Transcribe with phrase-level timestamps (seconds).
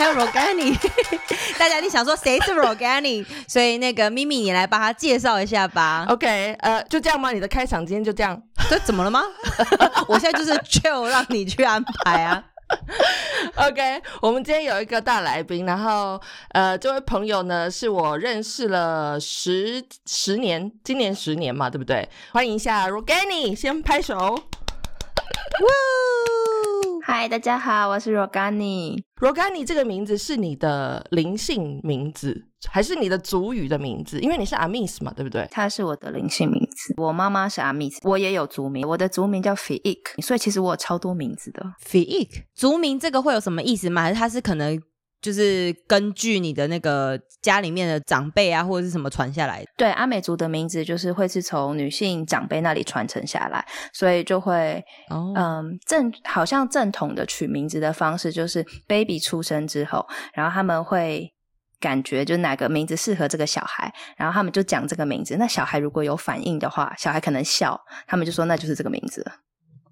[0.00, 0.74] 还有 Rogani，
[1.60, 3.22] 大家你想说谁是 Rogani？
[3.46, 6.06] 所以那个咪咪，你来帮他介绍一下吧。
[6.08, 7.32] OK，呃，就这样吗？
[7.32, 9.20] 你的开场今天就这样这怎么了吗？
[10.08, 12.42] 我现在就是 chill，让你去安排啊。
[13.68, 16.18] OK，我们今天有一个大来宾，然后
[16.52, 22.08] 呃，这位朋友呢是我认识了十十年，今年十年嘛，对不对？
[22.32, 24.44] 欢迎一下 Rogani，先拍手。
[27.04, 29.02] 嗨，大家好，我是 Rogani。
[29.20, 34.18] Rogani 这个名字是你的灵性名字，还是你的族语的名字？
[34.20, 35.46] 因为你是 Amis 嘛，对不对？
[35.50, 41.62] 它是我的灵性名字，我妈妈是阿密斯，我也有族名，我的族名叫 Fiik，所以其实我有超多名字的。
[41.84, 44.00] Fiik 族名这个会有什么意思吗？
[44.02, 44.80] 还是它是可能
[45.20, 49.70] 就是根据你的那个家里面的长辈啊，或者是什么传下来的？
[49.76, 61.32] 对，阿美族的名字就是会是从女性长辈那里传承下来，所以就会哦，嗯，正好像正统的取名字的方式，就是 baby 出生之后，然后他们会
[61.78, 65.36] 感觉就哪个名字适合这个小孩，然后他们就讲这个名字。
[65.36, 69.32] 那小孩如果有反应的话，小孩可能笑，他们就说那就是这个名字了。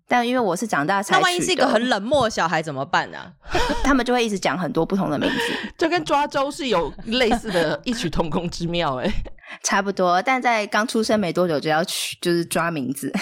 [0.09, 3.19] 但因为我是长大才那万一是一个很冷漠的小孩怎么办呢、
[3.85, 9.09] 他们就会一直讲很多不同的名字， 就跟抓周是有类似的异曲同工之妙哎、
[9.63, 10.21] 差不多。
[10.23, 13.13] 但在刚出生没多久就要取，就是抓名字。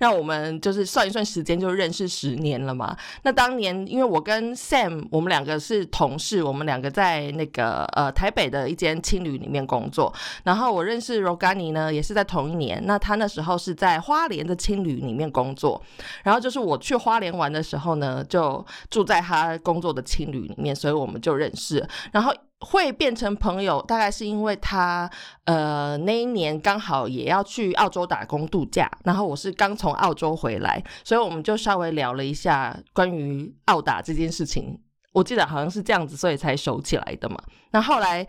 [0.00, 2.96] 那我们就是算一算时间，就认识十年了嘛。
[3.22, 10.12] 那当年因为我跟 Sam，我们两个是同事，我们两个在那个呃台北的一间青旅里面工作。
[10.44, 12.82] 然后我认识 Rogani 呢，也是在同一年。
[12.86, 15.80] 那他那时候是在花莲的青旅里面工作。
[16.24, 21.86] 然后就是我去花莲玩的时候呢，就住在他工作的青旅里面，所以我们就认识。
[22.10, 25.10] 然后会变成朋友，大概是因为他
[25.44, 34.78] 呃那一年刚好也要去澳洲打工度假，然后我是刚从澳洲回来，所以我们就稍微聊了一下关于澳打这件事情。
[35.12, 37.36] 我记得好像是这样子，所以才熟起来的嘛。
[37.72, 38.26] 那后来。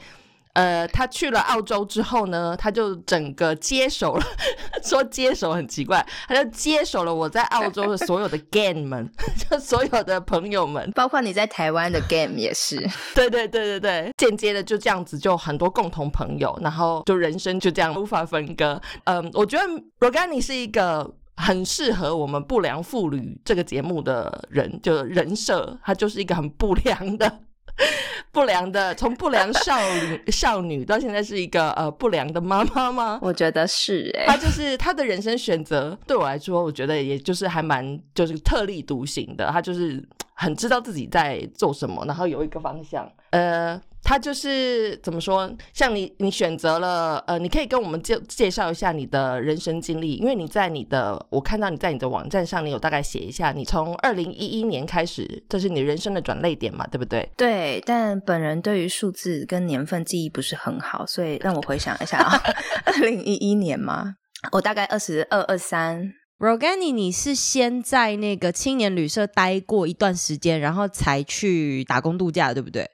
[0.53, 4.25] 呃，他去了澳洲之后呢，他就整个接手了，
[4.83, 9.09] 说接手很奇怪，他就接手了我在澳洲的所有的 game 们，
[9.49, 12.77] 就所有的朋友们，包括你在台湾的 game 也是。
[13.15, 18.81] 对对对对对，间接的就这样子，就很多共同朋友，然后就人生就这样无法分割。
[19.05, 19.65] 嗯，我觉得
[19.99, 27.39] Rogani 是一个很适合我们不良妇女这个节目的人，就人设，他就是一个很不良的。
[28.31, 33.19] 不良的，从不良少女少女到现在是一个呃不良的妈妈吗？
[33.23, 39.47] 我觉得是哎、他就是她的人生选择，对我来说，我觉得也就是还蛮就是特立独行的。
[39.47, 40.01] 她就是
[40.33, 43.09] 很知道自己在做什么，然后有一个方向。
[43.31, 43.79] 呃，
[44.11, 45.49] 他就是怎么说？
[45.73, 57.31] 像你，你选择了呃，你可以跟我们介介绍一下你的人生经历，因为你在你的我看到你在你的网站上，你有大概写一下，你从二零一一年开始，这是你人生的转泪点嘛，对不对？
[57.37, 62.37] 对，但本人对于数字跟年份记忆不是很好，所以让我回想一下啊，
[62.83, 64.15] 二零一一年吗？
[64.51, 72.85] 我大概二十二、二三，Rogani，你是先在那个青年旅社待过一段时间，然后才去打工度假，对不对？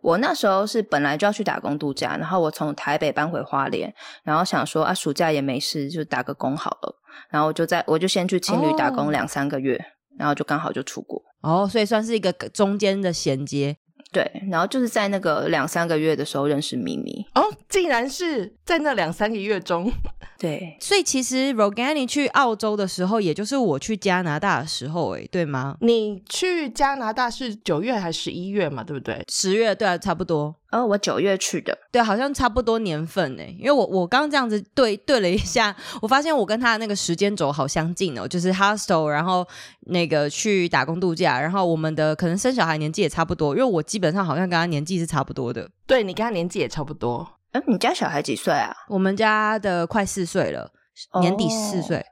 [0.00, 3.92] 我那时候是本来就要去打工度假，然后我从台北搬回花莲，
[4.24, 6.94] 然后想说啊，暑假也没事，就打个工好了，
[7.30, 9.78] 然后我就在我就先去青旅打哦工两三个月，
[10.18, 11.22] 然后就刚好就出国。
[11.42, 13.76] 哦，所以算是一个中间的衔接。
[14.12, 17.24] 对，然后就是在那个两三个月的时候认识咪咪。
[17.34, 19.90] 哦，竟然是在那两三个月中，
[20.38, 25.76] 对，所以其实 Rogani 去澳洲的时候，也就是我去加拿大的时候，哎，对吗？
[25.80, 28.82] 你去加拿大是九月还是十一月嘛？
[28.82, 29.24] 对不对？
[29.28, 30.56] 十月，对啊，差不多。
[30.70, 39.46] 哦，我九月去的，对，好像差不多年份呢，因为我我刚刚这样子对对了一下，我发现我跟他的那个时间轴好相近哦，就是 hostel，然后
[39.86, 45.68] 那个去打工度假，然后我们的可能生小孩年纪也差不多，因为我基本上好像跟他年纪是差不多的。
[45.86, 47.26] 对你跟他年纪也差不多。
[47.52, 48.72] 嗯，你家小孩几岁啊？
[48.88, 50.70] 我们家的快四岁了，
[51.20, 52.04] 年底四岁。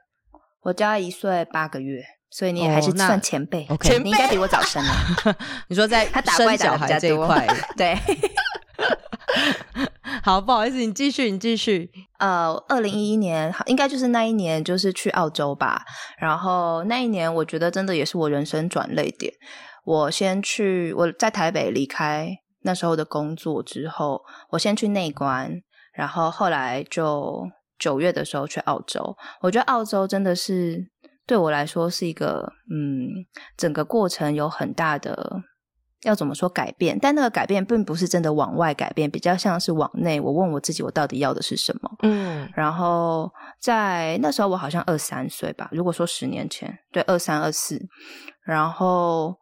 [0.63, 3.65] 我家一岁八个月，所以你也还是算前辈。
[3.69, 5.15] OK 前你应该比我早生啊。
[5.69, 7.47] 你说在 他打怪生小孩打的比较多这一块，
[7.77, 7.97] 对，
[10.23, 11.89] 好，不好意思，你继续，你继续。
[12.17, 15.83] 呃，二零一一年应该就是那一年，就是去澳洲吧。
[16.19, 19.33] 然后那一年，我觉得真的也是我人生转泪点。
[19.85, 22.27] 我先去我在台北离开
[22.63, 25.51] 那时候的工作之后，我先去内关，
[25.93, 27.47] 然后后来就
[27.77, 29.15] 九月的时候去澳洲。
[29.41, 30.85] 我觉得澳洲真的是
[31.25, 33.07] 对我来说是一个，嗯，
[33.55, 35.41] 整个过程有很大的。
[36.03, 36.97] 要怎么说改变？
[36.97, 40.19] 但那个改变并不是真的往外改变，比较像是往内。
[40.19, 41.91] 我问我自己，我到底要的是什么？
[42.03, 43.29] 嗯，然后
[43.59, 45.67] 在那时候我好像二三岁吧。
[45.73, 47.81] 如果说十年前，对，二三二四。
[48.45, 49.35] 然后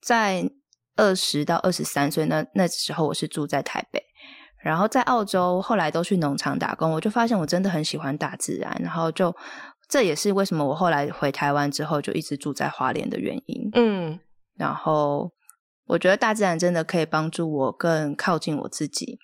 [0.00, 0.48] 在
[0.94, 4.00] 二十到二十三岁那那时候，我是住在台北。
[4.62, 8.74] 然后在澳洲，后来都去农场打工，我就发现我真的很喜欢大自然。
[8.80, 9.34] 然后就
[9.88, 13.68] 这也是为什么我后来回台湾之后就一直住在花莲的原因。
[13.74, 14.20] 嗯，
[14.56, 15.32] 然后。
[15.86, 19.18] 我觉得大自然真的可以帮助我更靠近我自己。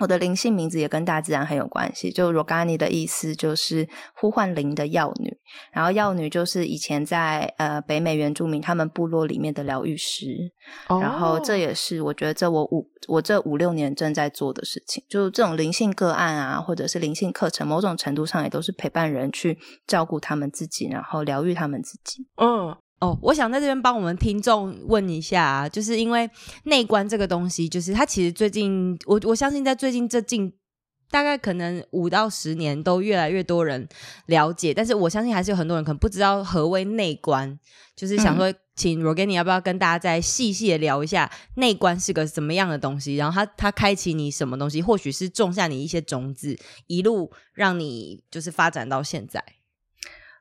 [0.00, 5.38] 我的灵性名字也跟大自然很有关系，就 Rogani 的意思就是呼唤灵的药女。
[5.72, 10.26] 然后药女就是以前在呃北美原住民他们部落里面的疗愈师。
[10.88, 19.56] 然后这也是我觉得这我五我这五六年正在做的事情，就这种灵性个案啊，或者是灵性课程，某种程度上也都是陪伴人去
[19.86, 22.26] 照顾他们自己，然后疗愈他们自己。
[22.42, 22.76] 嗯。
[23.04, 26.28] 哦，我想在这边帮我们听众问一下，就是因为
[26.64, 30.52] 内观这个东西，就是它其实最近，我我相信在最近这近
[31.10, 33.86] 大概可能五到十年，都越来越多人
[34.26, 37.58] 了解，但是我相信还是有很多人可能不知道何为内观，
[37.94, 49.44] 就是想说，请 Rogan 你要不要跟大家再细细的聊一下内观是个什么样的东西，然后它它开启你什么东西，或许是种下你一些种子，一路让你就是发展到现在。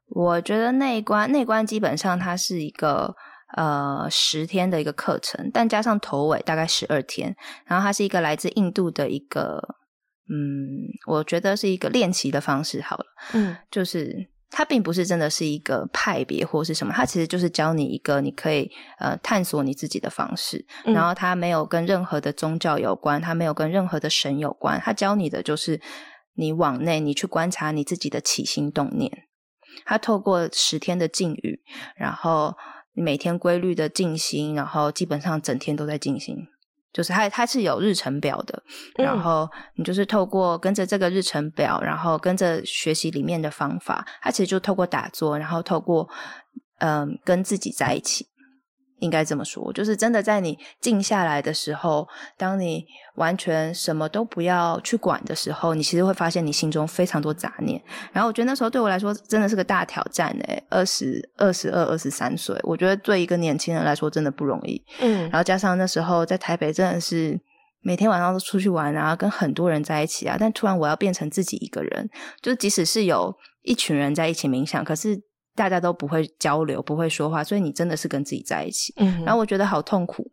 [0.09, 3.15] 我觉得内观内观基本上它是一个
[3.55, 7.35] 呃十天的一个课程，但加上头尾大概十二天。
[7.65, 9.59] 然后它是一个来自印度的一个，
[10.29, 12.81] 嗯，我觉得是一个练习的方式。
[12.81, 18.69] 好了，嗯，就是它并不是真的是一个派别或是什么，它其实就是教你一个你可以
[18.99, 20.63] 呃探索你自己的方式。
[20.85, 25.81] 然后它没有跟任何的宗教有关，它没有跟任何的神有关，它教你的就是
[26.35, 29.11] 你往内，你去观察你自己的起心动念。
[29.85, 31.61] 他透过十天的静语，
[31.95, 32.55] 然后
[32.93, 36.47] 每天规律的静心，然后基本上整天都在静心，
[36.91, 38.63] 就是他他是有日程表的，
[38.95, 46.07] 然后你就是透过跟着这个日程表，然后跟着学习里面的方法，他其实就透过打坐，然后透过
[46.79, 48.27] 嗯跟自己在一起。
[49.03, 52.07] 应该这么说，就是真的在你静下来的时候，
[52.37, 52.85] 当你
[53.15, 57.81] 完全什么都不要去管的时候，你其实会发现你心中非常多杂念。
[58.13, 64.81] 然后我觉得那时候对我来说真的是个大挑战诶，二十二、十二、二十三岁，我觉得对一个年轻人来说真的不容易。
[64.99, 67.37] 嗯，然后加上那时候在台北真的是
[67.81, 72.09] 每天晚上都出去玩啊，跟很多人在一起啊，但突然我要变成自己一个人，
[72.41, 75.21] 就是即使是有一群人在一起冥想，可是。
[75.55, 78.93] 大家都不会交流，不会说话，所以你真的是跟自己在一起。
[79.25, 80.31] 然后我觉得好痛苦。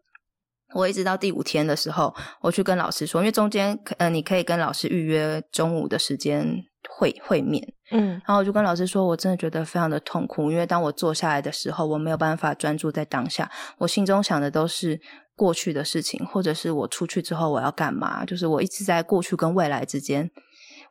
[0.72, 6.46] 我一直到第五天的时候，我去跟老师说，因为中间呃，你可以跟老师预约中午的时间
[6.88, 7.74] 会会面。
[7.90, 15.00] 嗯，然后我就跟老师说，我真的觉得非常的痛苦，因为当我坐下来的时候，我没有办法专注在当下，我心中想的都是
[15.34, 20.30] 过去的事情，或者是我出去之后我要干嘛，就是我一直在过去跟未来之间，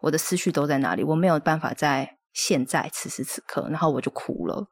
[0.01, 2.18] 我的思绪都在哪里，我没有办法在。
[2.33, 4.65] 现在此时此刻，然后我就哭了。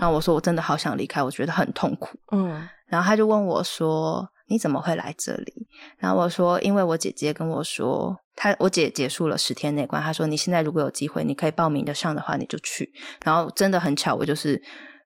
[0.00, 5.66] 然后我说：“我真的好想离开，我觉得很痛苦。”嗯，然后他就问我说：“你怎么会来这里？”
[5.98, 12.92] 然后我说：“因为我姐姐跟我说，她我姐结束了十天内关，她说你现在如果有机会，你可以报名的上的话，你就去。”
[13.24, 14.60] 然后真的很巧，我就是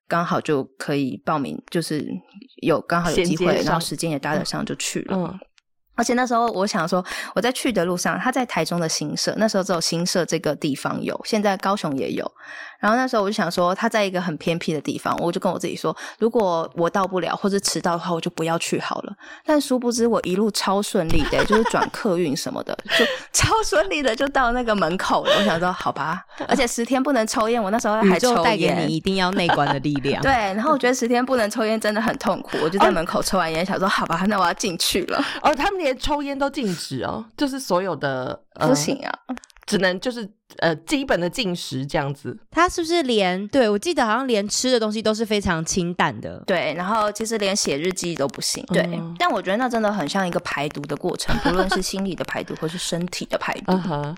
[0.07, 2.07] 刚好就可以报名，就是
[2.63, 5.39] 有刚好有机会，然后时间也搭得上，就去了。
[5.95, 12.31] 而且那时候我想说，我在去的路上，他在台中的新社，那时候只有新社这个地方有，现在高雄也有。
[12.85, 19.13] 然后那时候我就想说，他在一个很偏僻的地方，我就跟我自己说，如果我到不了或者迟到的话，我就不要去好了。
[19.43, 25.35] 但殊不知我一路超顺利的，就是转客运什么的，就 超顺利的就到那个门口了。
[25.35, 28.43] 我想说，好吧，而且十天不能抽烟，我那时候还抽烟。
[28.45, 30.21] 带给你一定要内观的力量。
[30.21, 35.25] 对，然后我觉得十天不能抽烟真的很痛苦，我就在门口抽完烟，想说好吧，那我要进去了。
[35.41, 39.19] 哦，他们连抽烟都禁止哦，就是所有的不行啊。
[39.67, 40.29] 只能就是
[40.59, 54.17] 呃基本的进食这样子，他是不是连对我记得好像连吃的东西都是非常清淡的，对，然后其实连写日记都不行，对，但我觉得那真的很像一个排毒的过程，不论是心理的排毒或是身体的排毒，嗯哼，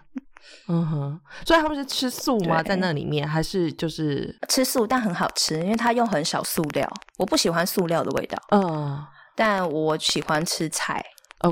[0.69, 2.62] 嗯哼，所以他们是吃素吗？
[2.62, 6.88] 在那里面还是就是吃素，但很好吃，因为他用很少塑料，
[7.19, 9.00] 我不喜欢塑料的味道，嗯，
[9.37, 11.05] 但我喜欢吃菜，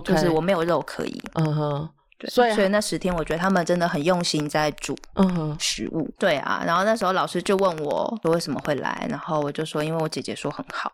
[0.05, 1.89] 就是我没有肉可以，嗯哼。
[2.25, 6.09] 对，所以所以那十天我觉得他们真的很用心在煮嗯，食物。
[6.19, 10.91] 对啊，然后那时候老师就问我说为什么会来，然后我就说因为我姐姐说很好，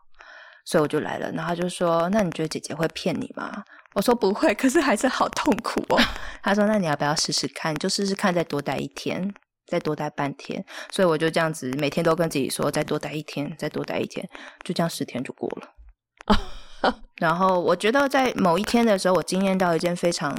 [0.64, 1.30] 所以我就来了。
[1.32, 3.64] 然后他就说那你觉得姐姐会骗你吗？
[3.94, 6.00] 我说不会，可是还是好痛苦哦。
[6.42, 7.74] 他说那你要不要试试看？
[7.76, 9.32] 就试试看，再多待一天。
[9.66, 14.28] 再多待半天，所以我就这样子每天都跟自己说，再多待一天，再多待一天，
[14.64, 15.68] 就这样十天就过了。
[17.16, 20.34] 然后我觉得在某一天的时候，我经验到一件非常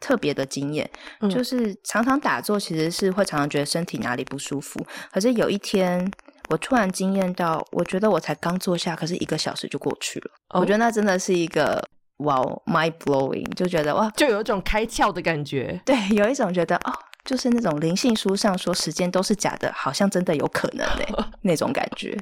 [0.00, 0.88] 特别的经验，
[1.20, 6.10] 嗯就是常常打坐其实是会常常觉得身体哪里不舒服，可是有一天
[6.48, 10.30] 我突然惊艳到，我觉得我才刚坐下，可是一个小时就过去了。
[10.50, 11.82] 哦我觉得那真的是一个
[12.18, 12.36] 哇
[12.66, 15.80] ，mind blowing，就觉得哇，就有一种开窍的感觉。
[15.84, 16.92] 对，有一种觉得哦，
[17.24, 21.06] 就是那种灵性书上说时间都是假的，好像真的有可能嘞、
[21.42, 22.16] 那种感觉。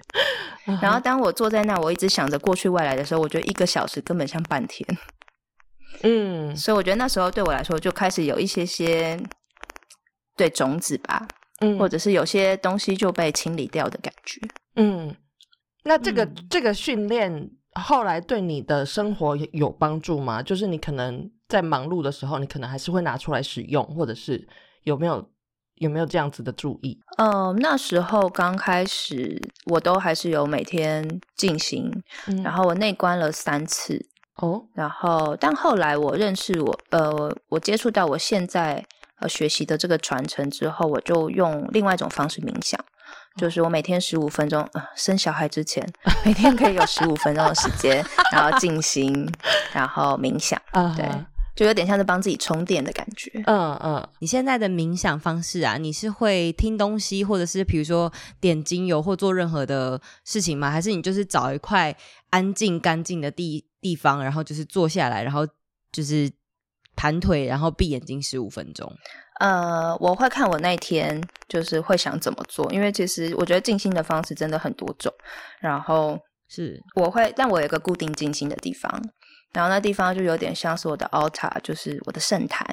[0.80, 4.86] 然后当我坐在那，我一直想着过去未来的时候，我觉得一个小时根本像半天。
[6.04, 9.20] 嗯 所以我觉得那时候对我来说就开始有一些些
[10.36, 11.26] 对种子吧，
[11.60, 14.40] 嗯或者是有些东西就被清理掉的感觉。
[14.76, 15.14] 嗯，
[15.84, 20.42] 那这个、嗯这个训练后来对你的生活有有帮助吗？
[20.42, 24.46] 就是你可能在忙碌的时候，你可能还是会拿出来使用，或者是
[24.84, 25.28] 有没有
[25.76, 26.98] 有没有这样子的注意？
[27.18, 32.42] 嗯，那时候刚开始，我都还是有每天进行，嗯。
[32.42, 38.84] 然后我内观了三次，哦，然后，但后来我认识我，呃，我接触到我现在
[39.20, 42.78] 呃学习的这个传承之后，我就用另外一种方式冥想，
[43.36, 45.86] 就是我每天十五分钟，呃，生小孩之前
[46.24, 49.28] 每天可以有十五分钟的时间，然后静心，
[49.72, 51.06] 然后冥想， 啊对，
[51.54, 53.30] 就有点像是帮自己充电的感觉。
[53.46, 60.70] 嗯嗯你现在的冥想方式啊，你是会听东西，或者是比如说点精油或做任何的事情吗？
[60.70, 61.96] 还是你就是找一块
[62.30, 65.46] 安静干净的地地方，然后就是坐下来，然后
[65.90, 66.30] 就是
[66.96, 68.90] 盘腿，然后闭眼睛十五分钟？
[69.40, 75.12] 呃，我会看我那一天就是会想怎么做，因为其实我觉得静心的方式真的很多种，
[75.60, 76.16] 然后
[76.48, 79.02] 是我会，但我有一个固定静心的地方，
[79.52, 82.64] 然后那地方就有点像是我的 altar，就是我的圣坛，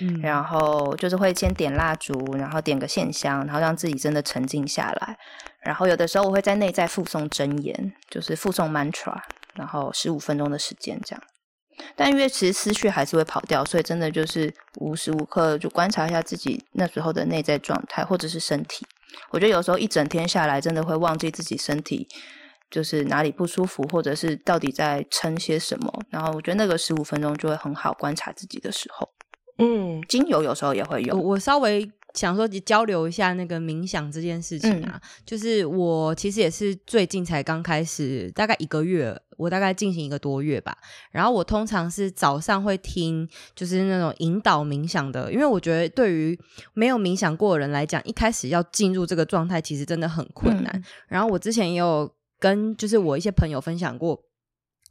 [0.00, 5.18] 嗯然后就是会先点蜡烛，然后点个线香，然后让自己真的沉静下来。
[5.60, 9.20] 然后有的时候我会在内在附送真言，就是附送 mantra，
[9.54, 11.22] 然后十五分钟的时间这样。
[11.96, 18.86] 但因为其实思绪还是会跑掉，所以真的就是无时无刻就观察一下自己那时候的内在状态或者是身体。
[19.30, 22.06] 我觉得有时候一整天下来，真的会忘记自己身体
[22.72, 25.92] 就是哪里不舒服，或者是到底在撑些什么。
[26.10, 29.08] 然后我觉得那个十五分钟就会很好观察自己的时候。
[29.58, 40.76] 嗯精油有时候也会我用，我稍微想说交流一下那个冥想这件事情啊，就是我其实也是最近才刚开始，大概一个月，我大概进行一个多月吧。
[41.10, 46.36] 然后我通常是早上会听，就是那种引导冥想的，因为我觉得对于
[46.72, 50.72] 没有冥想过的人来讲，一开始要进入这个状态，其实真的很困难。
[50.74, 52.10] 嗯然后我之前也有
[52.42, 54.20] 跟就是我一些朋友分享过。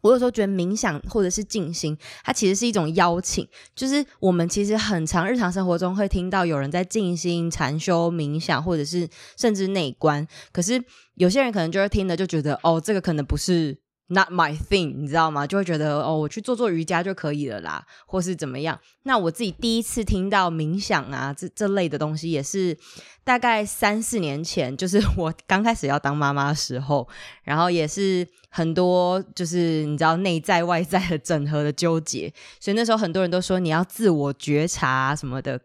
[0.01, 10.27] 我有时候觉得冥想或者是静心，它其实是一种邀请，就是我们其实很常日常生活中会听到有人在静心、禅修、冥想，或者是甚至内观。
[10.51, 10.83] 可是
[11.15, 13.77] 有些人可能就会听了就觉得，哦，这个可能不是
[14.13, 15.47] not my thing，你知道吗？
[15.47, 18.79] 就会觉得，哦，我去做做瑜伽就可以了啦，或是怎么样。
[19.03, 22.77] 那我自己第一次听到冥想啊，这这类的东西，也是
[23.23, 27.07] 大概三四年前，就是 我刚开始要当妈妈的时候，
[27.43, 35.59] 然后也是很多就是你知道内在外在的整合的纠结，所以那时候很多人都说你要自我觉察、什么的，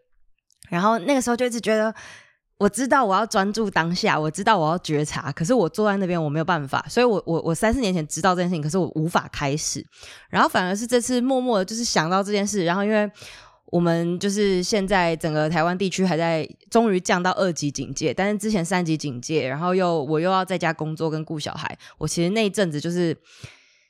[0.69, 1.93] 然后那个时候就一直觉得。
[2.57, 9.85] 我知道我要专注当下，我知道我要觉察，可是我坐在那边我没有办法，所以我我我三四年前知道这件事情，可是我无法开始，
[10.29, 13.09] 然后反而是这次默默的，就是想到这件事，然后因为
[13.67, 23.15] 我们就是现在整个台湾地区还在终于降到二级警戒，但是之前三级警戒，然后又我又要在家工作跟顾小孩，我其实那一阵子就是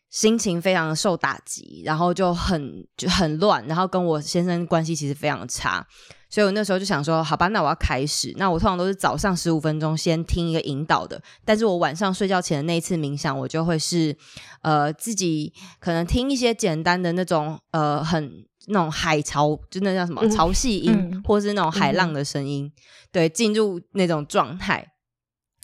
[0.10, 5.86] 心情非常的受打击，然后就很就很乱，然后跟我先生关系其实非常的差，
[6.30, 8.34] 所以我那时候就想说，好吧，那我要开始。
[8.38, 14.16] 那我通常都是早上十五分钟先听一个引导的，但是我晚上睡觉前的那一次冥想，我就会是
[14.62, 20.32] 呃自己可能听一些简单的那种呃很那种海潮，就那叫什么嗯。
[20.32, 21.22] 潮汐音，嗯。
[21.24, 22.72] 或是那种海浪的声音，
[23.12, 24.94] 对，进入那种状态。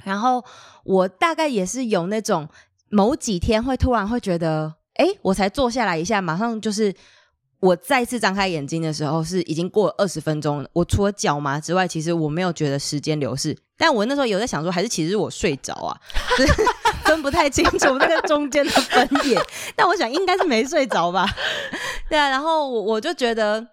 [0.03, 0.43] 然后
[0.83, 2.49] 我大概也是有那种
[2.93, 6.93] 某几天会突然会觉得，哎，我才坐下来一下，马上就是
[7.59, 10.63] 我再次张开眼睛的时候，是已经过了二十分钟。
[10.73, 13.57] 我除了脚麻之外，其实我没有觉得时间流逝。
[13.79, 15.99] 但我那时候有在想说，还是其实我睡着啊，
[17.03, 19.41] 分不太清楚那个中间的分野。
[19.75, 21.27] 但我想应该是没睡着吧。
[22.07, 23.65] 对啊，然后我我就觉得。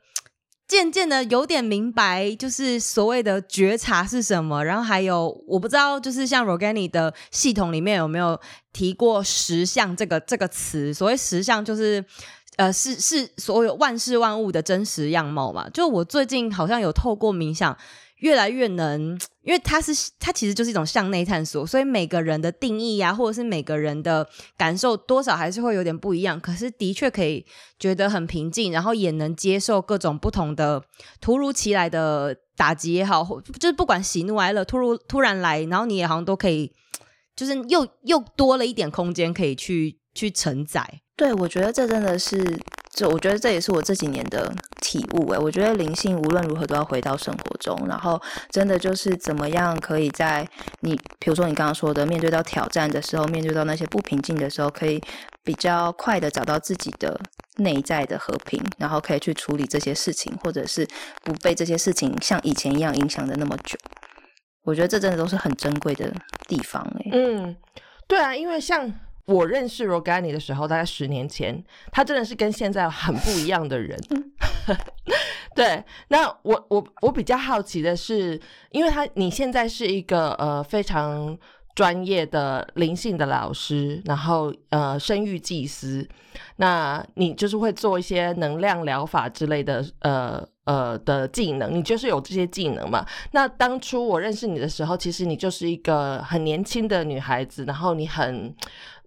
[0.71, 4.65] 渐渐的有点明白，就是所谓的觉察是什么。
[4.65, 8.41] 然后还有，我不知道，就是像 Rogani 的系统里面有没有
[8.73, 10.95] 提过实相这个这个词？
[10.95, 12.05] 所谓实相，就是
[12.55, 15.69] 呃，是是所有万事万物的真实样貌嘛。
[15.71, 17.77] 就我最近好像有透过冥想。
[18.21, 26.41] 越来越能， 因为它是它其实就是一种向内探索，所以每个人的定义呀，或者是每个人的感受，多少还是会有点不一样。
[26.41, 27.45] 可是的确可以
[27.79, 30.83] 觉得很平静，然后也能接受各种不同的
[31.21, 36.73] 突如其来的打击也好，或就是不管喜怒哀乐突如突然来，然后你也好像都可以，
[37.37, 41.01] 就是又又多了一点空间可以去去承载。
[41.17, 42.59] 对，我觉得这真的是。
[42.93, 48.21] 就我觉得这也是我这几年的体悟诶，我觉得灵性无论如何都要回到生活中，然后
[48.51, 50.47] 真的就是怎么样可以在
[50.81, 55.01] 你，比如说你刚刚说的，面对到挑战的时候，面对到那些不平静的时候，可以
[55.45, 57.19] 比较快的找到自己的
[57.59, 60.87] 内在的和平，然后可以去处理这些事情，或者是
[61.23, 63.79] 不被这些事情像以前一样影响的那么久。
[64.63, 66.13] 我觉得这真的都是很珍贵的
[66.49, 67.11] 地方诶。
[67.13, 67.57] 嗯，
[68.09, 68.93] 对啊，因为像。
[69.27, 71.63] 我认识 Rogani 的时候，大概十年前，
[71.93, 73.99] 他真的是跟现在很不一样的人。
[75.55, 81.37] 对，那我我我比较好奇的是，因为他你现在是一个呃非常
[81.75, 86.09] 专业的灵性的老师，然后呃生育祭司，
[86.57, 93.05] 那你就是会做一些能量疗法之类的呃呃的技能，你就是有这些技能嘛？
[93.33, 98.55] 那当初我认识你的时候，其实你就是一个很年轻的女孩子，然后你很。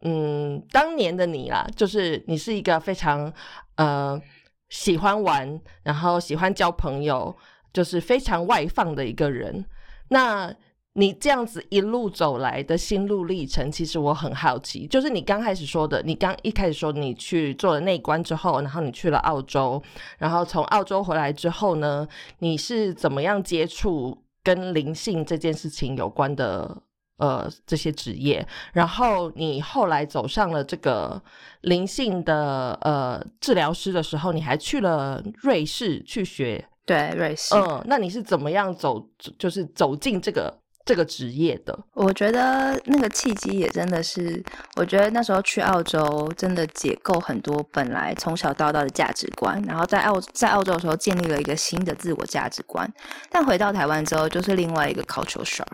[0.05, 3.31] 嗯，当年的你啦，就是你是一个非常
[3.75, 4.21] 呃
[4.69, 7.35] 喜欢玩，然后喜欢交朋友，
[7.71, 9.65] 就是非常外放的一个人。
[10.09, 10.53] 那
[10.95, 14.85] 你这样子一路走来的心路历程，其实我很好奇。
[14.85, 19.81] 就是你刚开始说的，你刚一开始说你去做了内观之后，然后你去了澳洲，
[20.17, 22.07] 然后从澳洲回来之后呢，
[22.39, 26.83] 你是怎么样接触跟灵性这件事情有关的？
[27.17, 31.21] 呃，这些职业，然后你后来走上了这个
[31.61, 40.62] 灵性的呃治疗师的时候，你还去了瑞士去学，对，瑞士，嗯，那你是怎么样走，就是走进这个？
[40.85, 44.43] 这个职业的，我觉得那个契机也真的是，
[44.75, 52.91] 我觉得那时候去澳洲真的解构很多本来从小到大的价值观，然后在澳在澳洲的时候建立了一个新的自我价值观，
[53.29, 55.65] 但回到台湾之后就是另外一个 cultural shock，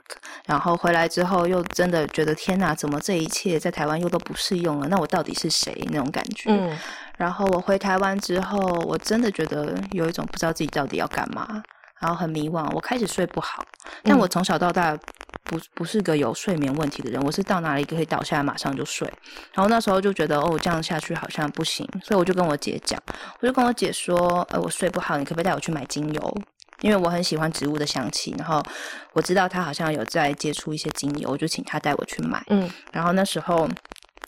[0.46, 4.88] 然后回来之后又真的觉得天哪，怎么这一切在台湾又都不适用了？
[4.90, 6.52] 那我到底是谁那种感觉？
[6.52, 6.78] 嗯，
[7.18, 11.64] 然后我回台湾之后，我真的觉得有一种不知道自己到底要干嘛。
[12.00, 13.64] 然后很迷惘，我开始睡不好。
[14.04, 14.98] 但我从小到大
[15.44, 19.08] 不不是个有睡眠问题的人，我是到哪里可以倒下来马上就睡。
[19.54, 23.02] 然后那时候就觉得哦，这样下去好像不行，所以我就跟我姐讲，
[23.40, 26.42] 我就跟我姐说，呃，我睡不好，你可不可以带我去买精油？
[26.82, 28.64] 因为我很喜欢植物的香气，然后
[29.12, 32.42] 我知道她好像有在接触一些精油，我就请她带我去买。
[32.48, 33.68] 嗯，然后那时候，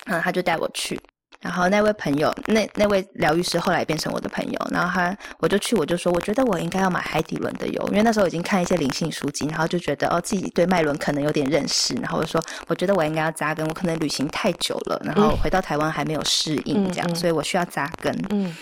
[0.08, 1.00] 嗯，她就带我去。
[1.42, 4.68] 然后那位朋友，那那位疗愈师后来变成我的朋友。
[4.70, 11.96] 然后他，我就去，我就说，我觉得我应该要买海底轮的油，因为那时候已经看一些灵性书籍，然后就觉得哦，自己对脉轮可能有点认识。
[11.96, 18.16] 然后我说，我觉得我应该要扎根，我可能旅行太久了，然后回到台湾还没有适应，这样，所以我需要扎根。
[18.30, 18.56] 嗯。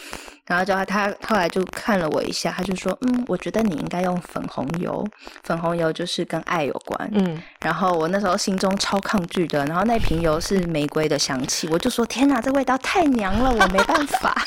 [0.49, 5.07] 然后叫他，他后来就看了我一下，他就说：“嗯，我觉得你应该用粉红油，
[5.43, 14.35] 粉红油就是跟爱有关。”嗯，然后我那时候心中超抗拒的，然后那瓶油是玫瑰的香气，我就说：“天哪，这味道太娘了，我没办法。”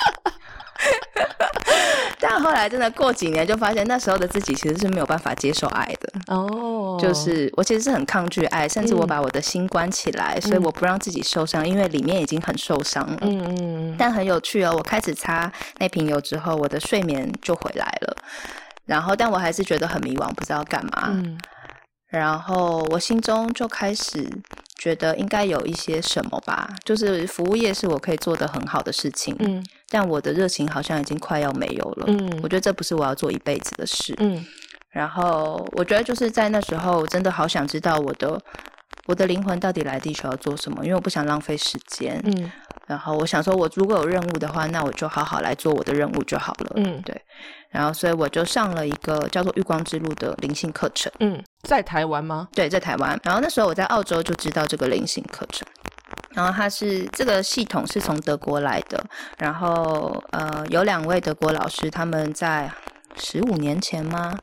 [2.21, 6.97] 但后来真的过几年，就发现那时候的自己其实是没有办法接受爱的哦。
[7.01, 13.19] 就是我其实是很抗拒爱，甚至我把我的心关起来，所以我不让自己受伤，因为里面已经很受伤了。
[13.23, 13.97] 嗯嗯。
[13.99, 18.17] 但很有趣哦，我开始擦那瓶油之后，我的睡眠就回来了。
[18.85, 21.09] 然后，但我还是觉得很迷惘，不知道干嘛。
[21.09, 21.39] 嗯。
[22.12, 24.29] 然后我心中就开始
[24.77, 34.44] 觉得应该有一些什么吧，就是服务业是我可以做的很好的事情，嗯，但我的热情好像已经快要没有了，嗯，我觉得这不是我要做一辈子的事，嗯，
[34.90, 38.38] 然后我觉得就是在那时候，真的好想知道我的
[39.07, 42.51] 我的灵魂到底来地球要做什么，因为我不想浪费时间，嗯。
[42.87, 46.73] 然后我想说，我如果有任务的话，那我就好好来做我的任务就好了。
[46.77, 47.19] 嗯，对。
[47.71, 51.11] 然后，所以我就上了一个叫做“月光之路”的灵性课程。
[51.21, 52.49] 嗯，在台湾吗？
[52.53, 53.19] 对，在台湾。
[53.23, 55.67] 然后那时候我在澳洲就知道这个灵性课程。
[56.31, 59.03] 然后它是这个系统是从德国来的。
[59.38, 62.71] 然后呃，有两位德国老师，他们在
[63.16, 64.37] 十五年前吗？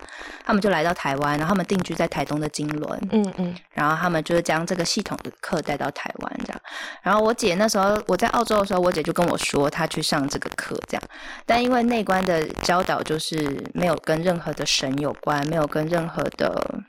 [0.45, 6.61] 他们就来到台湾，然后他们定居在台东的金轮，嗯嗯然后他们就是将这个系统的课带到台湾这样。
[7.03, 11.03] 然后我姐那时候我在澳洲的时候，我姐就跟我说她去上这个课这样，
[11.45, 16.83] 但因为内观的教导就是没有跟任何的神有关，没有跟任何的。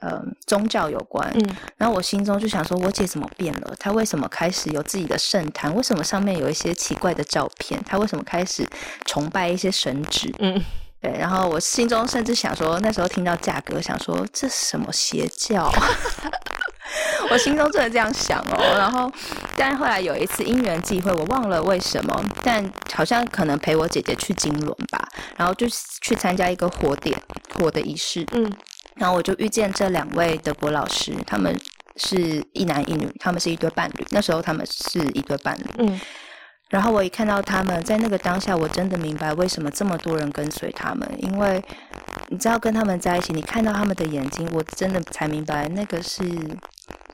[0.00, 3.74] 呃，宗教有关，嗯然后我心中就想说，我姐怎么变了？
[3.78, 5.74] 她为什么开始有自己的圣坛？
[5.74, 7.82] 为什么上面有一些奇怪的照片？
[7.84, 8.66] 她为什么开始
[9.06, 10.32] 崇拜一些神祇？
[10.38, 10.62] 嗯，
[11.00, 15.70] 对，然后我心中甚至想说，那时候听到价格，想说这是什么邪教？
[17.30, 18.56] 我心中真的这样想哦。
[18.78, 19.10] 然后，
[19.56, 25.66] 但后来有一次因缘际会，我忘了为什么，但好像可能陪我姐姐去金轮吧，然后就
[26.00, 27.20] 去参加一个火点
[27.58, 28.50] 火的仪式，嗯
[28.94, 31.54] 然后我就遇见这两位德国老师，他们
[31.96, 34.06] 是一男一女，他们是一对伴侣。
[34.10, 36.00] 那时候他们是一对伴侣，嗯
[36.68, 41.62] 然后我一看到他们在那个当下，我真的明白为什么这么多人跟随他们，因为
[42.28, 46.24] 你知道跟他们在一起，你看到他们的眼睛，我真的才明白那个是，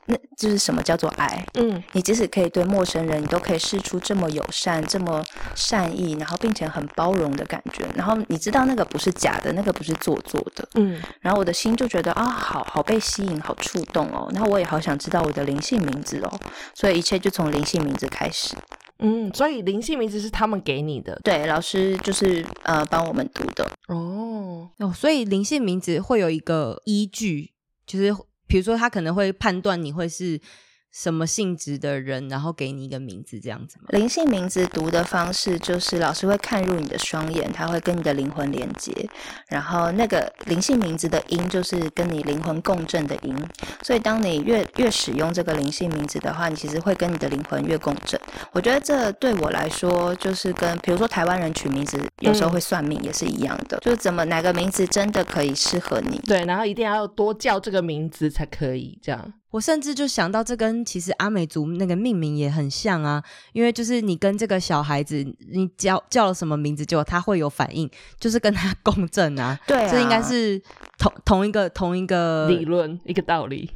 [0.07, 1.45] 那就是什么叫做爱。
[1.53, 5.23] 嗯你即使可以对陌生人，你都可以试出这么友善、这么
[5.55, 7.85] 善意，然后并且很包容的感觉。
[7.95, 10.67] 然后你知道那个不是假的，那个不是做作的。
[10.73, 14.27] 嗯然后我的心就觉得啊，好好被吸引，好触动哦。
[14.33, 16.39] 然后我也好想知道我的灵性名字哦，
[16.73, 18.55] 所以一切就从灵性名字开始。
[18.99, 23.67] 嗯，所以灵性名字是他们给你的对，老师就是呃帮我们读的。
[23.87, 24.69] 哦。
[24.77, 27.51] 哦，所以灵性名字会有一个依据，
[27.85, 28.13] 就是
[28.47, 30.39] 比如说他可能会判断你会是
[30.93, 33.85] 什么性质的人，然后给你一个名字这样子吗？
[33.89, 39.09] 灵性名字读的方式就是老师会看入你的双眼，他会跟你的灵魂连接，
[39.47, 43.35] 然后那个灵性名字的音就是跟你灵魂共振的音，
[43.81, 48.19] 所以当你越越使用这个灵性名字的话，你其实会跟你的灵魂越共振。
[48.51, 56.19] 我觉得这对我来说就是跟比如说台湾人取名字有时候会算命也是一样的，就是怎么哪个名字真的可以适合你。
[56.25, 59.33] 对，然后一定要多叫这个名字才可以，这样。
[59.53, 67.87] 我甚至就想到，这跟其实阿美族那个命名也很像啊，因为就是你跟这个小孩子，你叫叫了什么名字，结果他会有反应，
[68.19, 69.59] 就是跟他 共振啊。
[69.67, 70.59] 对啊这应该是
[70.97, 73.69] 同同一个同一个理论一个道理。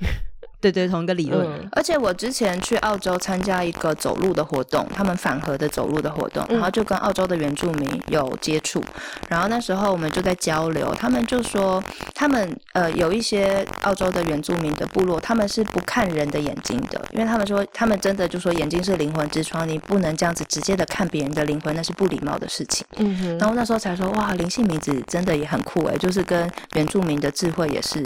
[0.59, 1.45] 对对同一个理论。
[1.47, 8.83] 嗯而且我之前去澳洲参加一个走路的活动，他们反核的走路的活动，嗯然后就跟澳洲的原住民有接触，
[9.29, 11.83] 然后那时候我们就在交流，他们就说
[12.15, 22.85] 他们呃有一些澳洲的原住民的部落，他们是不看人的眼睛的，因为他们说他们真的就说眼睛是灵魂之窗，你不能这样子直接的看别人的灵魂，那是不礼貌的事情。
[22.97, 28.03] 嗯哼，然后那时候才说哇，灵性名字真的也很酷诶，就是跟原住民的智慧也是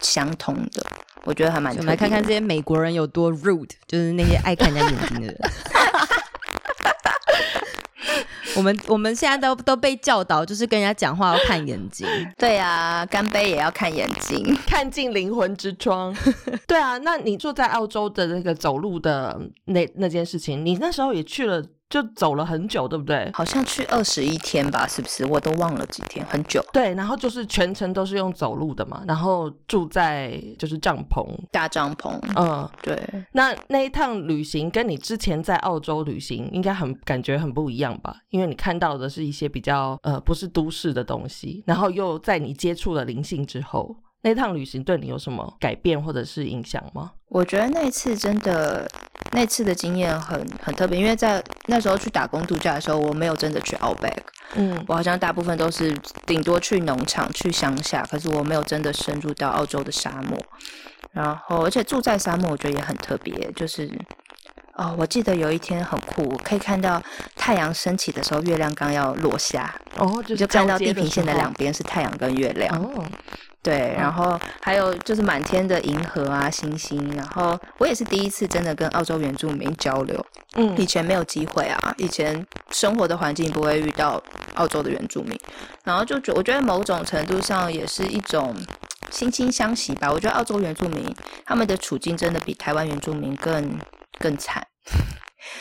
[0.00, 0.84] 相同的，
[1.24, 1.72] 我觉得还蛮。
[1.72, 5.36] 我们来看看这些美国人有多 rude，就是那些爱看人家眼睛的人。
[8.56, 12.06] 我们我们现在都都被教导，就是跟人家讲话要看眼睛。
[12.38, 14.56] 对啊，干杯也要看眼睛。
[14.66, 16.16] 看尽灵魂之窗。
[16.66, 23.30] 对啊，那你住在澳洲的那个走路的那那件事情，你那时候也去了，就走了很久，对不对？
[23.32, 25.24] 好像去二十一天吧，是不是？
[25.26, 26.64] 我都忘了几天，很久。
[26.72, 31.24] 对，然后就是全程都是用走路的嘛，然后住在就是帐篷。
[31.52, 33.00] 大帐篷，嗯，对，
[33.32, 38.16] 那那一趟旅行跟你之前在澳洲旅行应该很感觉很不一样吧？
[38.30, 47.12] 因为你看到的是一些比较呃不是都市的东西，然后又在你接触了灵性之后，那趟旅行对你有什么改变或者是影响吗？
[47.28, 48.88] 我觉得那一次真的，
[49.32, 54.18] 那次的经验很很特别，因为在那时候去打工度假的时候，我没有真的去 Outback，
[54.54, 60.38] 嗯我好像大部分都是顶多去农场、去乡下，可是我没有真的深入到澳洲的沙漠。
[61.12, 63.90] 然后，而且住在沙漠，我觉得也很特别，就是。
[64.78, 67.02] 哦，我记得有一天很酷，可以看到
[67.34, 72.76] 太阳升起的时候，月亮刚要落下，哦，就看到地平线的两边是太阳跟月亮。
[72.76, 73.02] 哦，
[73.66, 80.24] 对，然后还有就是满天的银河啊、星星，然后我也是第一次真的跟澳洲原住民交流，
[80.54, 84.22] 嗯以前没有机会啊，以前生活的环境不会遇到
[84.54, 85.36] 澳洲的原住民，
[85.82, 88.54] 然后就觉我觉得某种程度上也是一种
[89.10, 90.12] 惺惺相惜吧。
[90.12, 91.12] 我觉得澳洲原住民
[91.44, 93.76] 他们的处境真的比台湾原住民更
[94.20, 94.64] 更惨。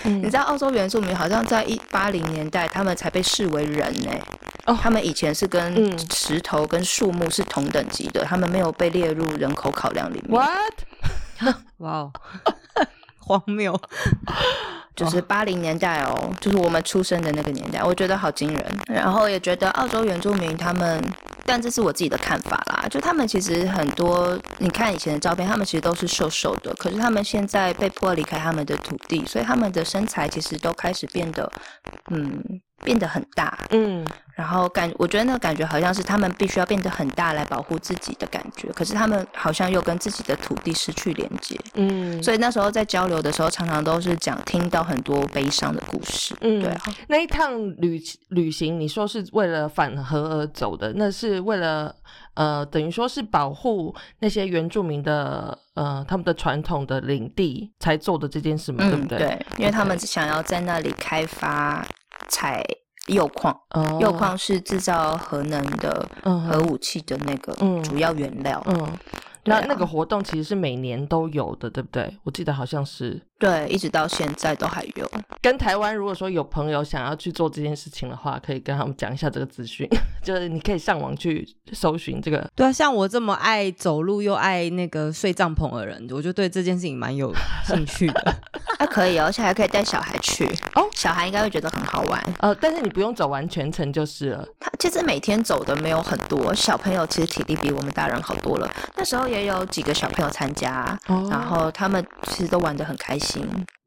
[0.04, 4.12] 嗯你知道澳洲原住民好像在一八零年代，他们才被视为人呢、
[4.66, 10.32] 哦他们以前是跟嗯石头跟树木是同等级的，他们没有被列入人口考量里面。
[10.32, 11.56] ，what？
[11.78, 12.12] 哇哦，
[13.20, 13.80] 荒谬！
[14.96, 18.66] 就是八零年代哦，就是我们出生的那个年代，我觉得好惊人。
[18.88, 21.04] 然后也觉得澳洲原住民他们，
[21.46, 31.52] 但这是我自己的看法啦，就他们其实很多，你看以前的照片，他们其实都是瘦瘦的，可是他们现在被迫离开他们的土地，所以他们的身材其实都开始变得，
[32.12, 34.06] 嗯，变得很大，嗯。
[34.36, 46.36] 然后感我觉得那个感觉好像是他们必须要变得很大来保护自己的感觉，可是他们好像又跟自己的土地失去连接，嗯，所以那时候在交流的时候，常常都是讲听到很多悲伤的故事。
[46.42, 51.96] 嗯对啊，那一趟旅旅行，你说是为了反核而走的，那是为了
[52.34, 59.18] 呃，等于说是保护那些原住民的呃他们的传统的领地才做的这件事嘛，对不对？
[59.18, 61.86] 嗯对，因为他们想要在那里开发
[62.30, 62.64] 采
[63.08, 68.62] 铀矿，哦铀矿是制造核能的嗯核武器的那个嗯主要原料。
[68.68, 68.98] 嗯，
[69.44, 72.18] 那那个活动其实是每年都有的，对不对？
[72.24, 73.22] 我记得好像是。
[73.38, 75.12] 对，一直到现在都还有。
[75.42, 79.88] 跟台湾如果说有朋友想要去做这件事情的话，可以跟他们讲一下这个资讯，
[80.24, 82.50] 就是你可以上网去搜寻这个。
[82.56, 87.34] 对啊，像我这么爱走路又爱那个睡帐篷的人，我就对这件事情蛮有
[87.66, 88.36] 兴趣的。
[88.80, 92.24] 啊，可以哦，而且还可以带小孩去哦小孩应该会觉得很好玩。
[92.40, 94.46] 呃，但是你不用走完全程就是了。
[94.60, 98.70] 他其实每天走的没有很多，小朋友其实体力比我们大人好多了。
[98.96, 103.25] 那时候也有几个小朋友参加，哦然后他们其实都玩得很开心。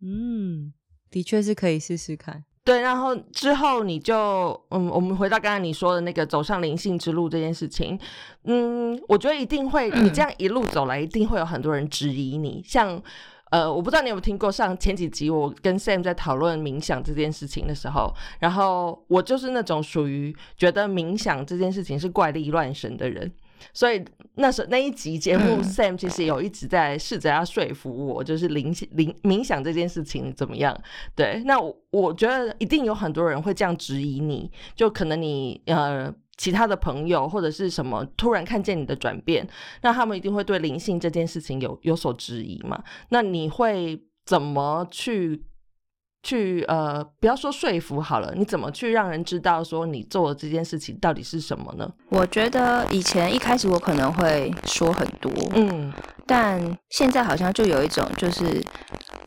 [0.03, 0.72] 嗯，
[1.11, 2.44] 的确是可以试试看。
[2.64, 4.14] 对，然后之后你就，
[4.68, 7.98] 嗯，我们回到刚才你说的那个走上灵性之路这件事情，
[8.44, 12.62] 嗯，我觉得一定会，你这样一路走来，一定会有很多人质疑你。
[12.62, 13.03] 像，
[13.51, 23.33] 呃，我不知道你有没有听过上前几集我跟 Sam 在讨论冥想这件事情的时候，然后我就是那种属于觉得冥想这件事情是怪力乱神的人。
[23.73, 30.79] 所以那时候那一集节目、嗯 s a m 其实有一直在试着要说服我，就是灵灵冥想这件事情怎么样？
[31.14, 39.47] 对，那我我觉得一定有很多人会这样质疑你，就可能你呃其他的朋友或者是什么突然看见你的转变，
[39.83, 42.83] 那他们一定会对灵性这件事情有有所质疑嘛？
[43.11, 45.44] 那你会怎么去？
[46.22, 51.90] 去呃，不要说说服好了，你怎么去让人知道说你做的这件事情到底是什么呢？
[52.11, 55.92] 我觉得以前一开始我可能会说很多，嗯
[56.26, 58.62] 但现在好像就有一种，就是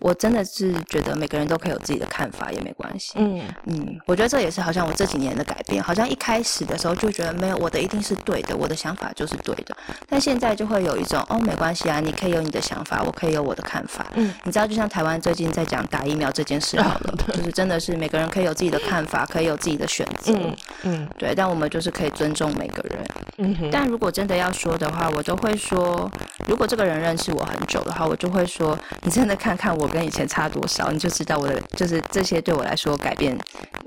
[0.02, 3.14] 我真的是觉得每个人都可以有自己的看法，也没关系。
[3.16, 5.82] 嗯嗯，我觉得这也是好像我这几年的改变。
[5.82, 9.76] 好像一开始的时候就觉得没有我的一定是对的，我的想法就是对的。
[10.10, 14.06] 但现在就会有一种哦，没关系啊，你可以有你的想法，我可以有我的看法。
[14.16, 20.34] 嗯你知道，就像台湾最近在讲打疫苗这件事好了， 就是真的是每个人可以有自己的看法，可以有自己的选择。
[20.34, 23.06] 嗯嗯对，但我们就是可以尊重每个人。
[23.38, 26.10] 嗯哼，但如果真的要说的话，我都会说，
[26.48, 33.38] 如果这个人认识我很久的话，我就会说，你真的看看我跟以前差多少，你就知道我的就是这些对我来说改变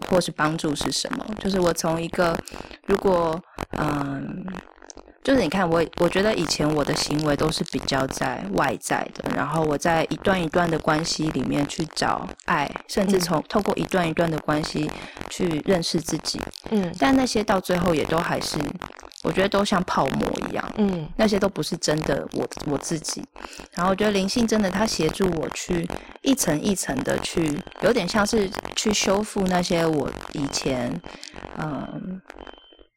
[0.09, 1.27] 或是帮助是什么。
[1.39, 2.39] 就是我从一个
[2.87, 3.41] 如果
[3.79, 4.47] 嗯。
[5.25, 14.89] 就是你看我，我觉得以前我的行为都是比较在外在的，然后我在一段一段的关系里面去找爱，甚至嗯从透过一段一段的关系
[15.31, 16.39] 去认识自己。
[16.71, 18.59] 嗯但那些到最后也都还是，
[19.23, 23.25] 我觉得都像泡沫一样，嗯那些都不是真的我我自己。
[23.73, 25.89] 然后我觉得灵性真的，它协助我去
[26.21, 31.01] 一层一层的去，有点像是去修复那些我以前
[31.59, 32.21] 嗯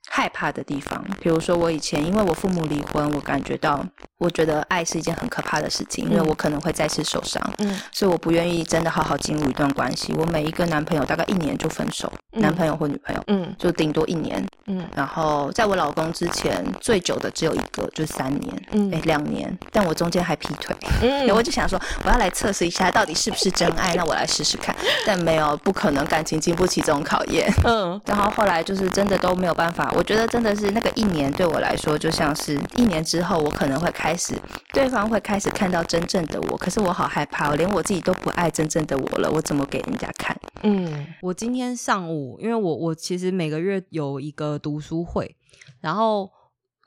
[0.09, 1.03] 害怕的地方。
[1.21, 3.83] 比如说我以前因为我父母离婚，我感觉到
[4.17, 7.41] 我觉得爱是一件很可怕的事情，因为嗯我可能会再次受伤。
[7.59, 10.13] 嗯所以我不愿意真的好好进入一段关系。
[10.17, 14.43] 我每一个男朋友大概一年就分手，嗯男朋友或女朋友嗯就顶多一年。
[14.67, 19.55] 嗯然后在我老公之前最久的只有一个，就是三年，嗯哎，两年。
[19.71, 24.75] 但我中间还劈腿，嗯我就想说我要来测试一下到底是不是真爱， 那我来试试看。
[25.05, 27.51] 但没有，不可能，感情经不起这种考验。
[27.63, 34.35] 嗯然后后来就是真的都没有办法，我觉得真的是那个一年对我来说，就像是一年之后，我可能会开始，
[34.71, 40.37] 对方会开始看到真正的我，可是我好害怕，我连我自己都不爱真正的我了，我怎么给人家看？
[40.61, 45.35] 嗯我今天上午，因为我我其实每个月有一个读书会，
[45.81, 46.29] 然后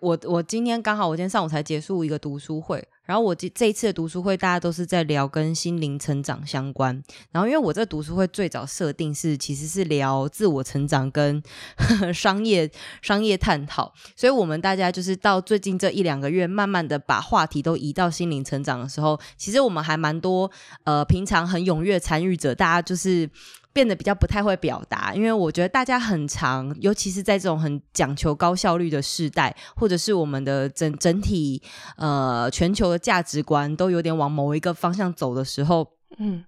[0.01, 11.42] 我我今天刚好我今天上午才结束一个读书会，然后我这这一次的读书会大家都是在聊跟心灵成长相关，然后因为我这读书会最早设定是其实是聊自我成长跟
[12.14, 12.70] 商业
[13.03, 20.49] 商业探讨，所以我们大家就是到最近这一两个月，慢慢的把话题都移到心灵成长的时候，其实我们还蛮多
[20.85, 23.29] 呃平常很踊跃参与者，大家就是。
[23.72, 31.62] 变得比较不太会表达，因为我觉得大家很长，尤其是在这种很讲求高效率的时代，或者是我们的整整体
[31.96, 35.87] 呃全球的价值观都有点往某一个方向走的时候，
[36.18, 36.44] 嗯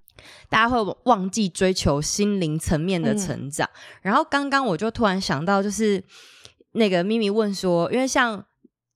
[0.48, 3.68] 大家会忘记追求心灵层面的成长。
[4.02, 6.02] 然后刚刚我就突然想到，就是
[6.72, 8.44] 那个咪咪问说，因为像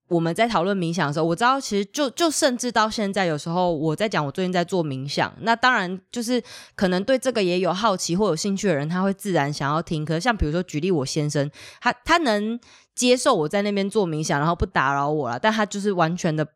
[0.08, 6.42] 我们在讨论冥想的时候，我知道其实就就甚至到现在，有时候我在讲我最近在做冥想，那当然就是
[6.74, 10.04] 可能对这个也有好奇或有兴趣的人，他会自然想要听。
[10.04, 12.58] 可是像比如说举例，我先生他他能
[12.94, 16.46] 接受我在那边做冥想，然后不打扰我了，但他就是完全的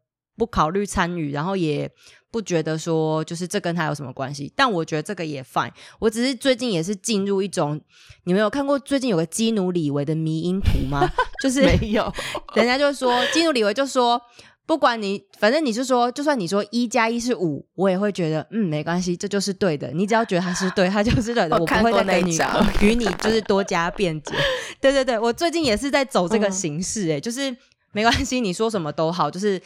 [0.40, 1.90] 不考虑参与，然后也。
[2.33, 5.72] 不觉得说就是这跟他有什么关系，但我觉得这个也 fine。
[5.98, 7.81] 我只是最近也是进入一种，
[8.22, 11.11] 你们有看过最近有个基努里维的迷因图吗？
[11.42, 12.05] 就是 没有，
[12.55, 14.22] 人家就说基努里维就说，
[14.64, 19.90] 不管你反正你是说，就算你说一加一是五，我也会觉得嗯没关系，这就是对的。
[19.90, 22.38] 你只要觉得他是对，他就是对的， 我不会再跟你
[22.81, 24.37] 与你就是多加辩解。
[24.81, 27.57] 对对对，我最近也是在走这个形式，哎，就是
[27.90, 29.61] 没关系，你说什么都好，就是。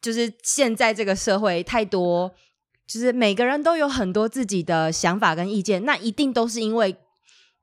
[0.00, 2.32] 就是现在这个社会太多，
[2.86, 6.94] 就是每个人都有很多自己的想法跟意见，那一定都是因为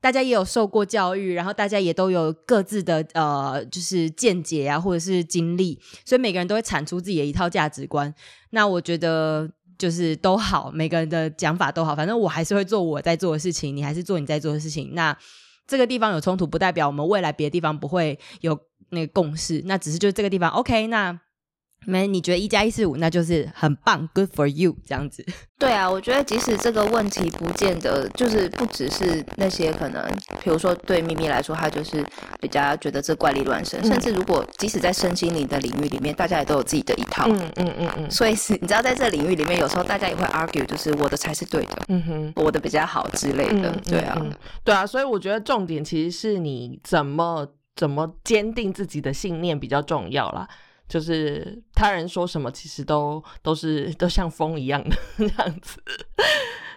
[0.01, 8.13] 大家也有受过教育，然后大家也都有各自的呃，就是见解啊，或者是经历，所以每个人都会产出自己的一套价值观。
[8.49, 14.93] 那我觉得就是都好，每个人的讲法都好，反正我还是会做我在做的事情，你还是做你在做的事情。
[14.93, 15.17] 那
[15.65, 21.17] 这个地方有冲突，不代表我们未来别的地方不会有那个共识，那只是就这个地方 OK 那。
[21.85, 25.25] 没，你觉得一加一四五，那就是很棒，good for you 这样子。
[25.57, 30.05] 对啊，我觉得即使这个问题不见得就是不只是那些可能，
[30.43, 32.05] 比如说对咪咪来说，他就是
[32.41, 37.29] 比较觉得这怪力乱神，甚至如果即使在身心灵的领域里面，大家也都有自己的一套。
[37.29, 38.11] 嗯嗯嗯嗯。
[38.11, 43.71] 所以是，你知道在这领域里面，有时候大家也会 argue，就是我的才是对的，嗯哼，我的比较好之类的。
[43.85, 44.21] 对啊，
[44.65, 50.45] 对啊，所以我觉得重点其实是你怎么怎么坚定自己的信念比较重要啦。
[50.87, 55.79] 就是他人说什么，其实都都是 都像风一样的 这样子。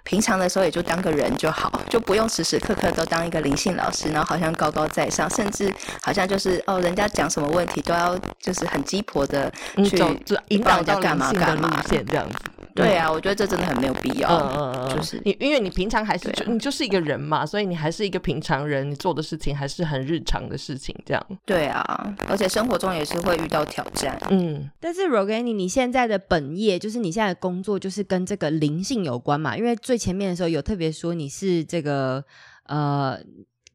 [0.05, 9.53] 平常的时候也就当个人就好，就不用时时刻刻都当一个灵性老师，然后好像高高在上，甚至好像就是哦，人家讲什么问题都要就是很鸡婆的
[9.85, 9.99] 去
[10.49, 12.37] 引导人家干嘛干嘛这样子。
[12.77, 14.29] 对啊，我觉得这真的很没有必要。
[14.29, 21.27] 嗯嗯嗯，就是你，因为你平常还是就你就是一个人嘛，所以你还是一个平常人，你做的事情还是很日常的事情，这样。
[21.45, 24.17] 对啊，而且生活中也是会遇到挑战。
[24.31, 29.57] 嗯，但是 Rogani，你现在的本业就是你现在的工作，就是跟这个灵性有关嘛？
[29.57, 32.23] 因为最前面的时候有特别说你是这个
[32.67, 33.19] 呃。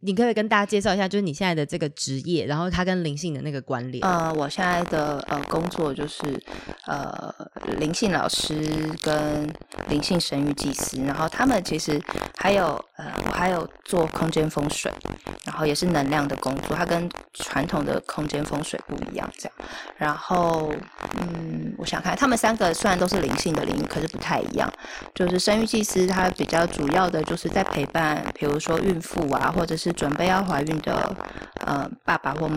[0.02, 4.04] 你可以跟大家介绍一下，就是你现在的这个职业，然后它跟灵性的那个关联。
[4.04, 6.22] 呃，我现在的呃工作就是
[6.86, 7.34] 呃
[7.78, 8.56] 灵性老师
[9.02, 9.48] 跟
[9.90, 12.02] 灵性神谕祭司，然后他们其实
[12.38, 14.92] 还有呃我还有做空间风水，
[15.46, 19.54] 然后也是能量的工作，它跟传统的空间风水不一样这样。
[19.98, 20.74] 然后
[21.20, 24.72] 嗯，我想看他们三个虽然都是灵性的领域，可是不太一样。
[25.14, 31.16] 就是生育祭司，他比较主要的就是在陪伴，比如说孕妇啊，或者是准备要怀孕的
[31.66, 32.50] 呃爸爸或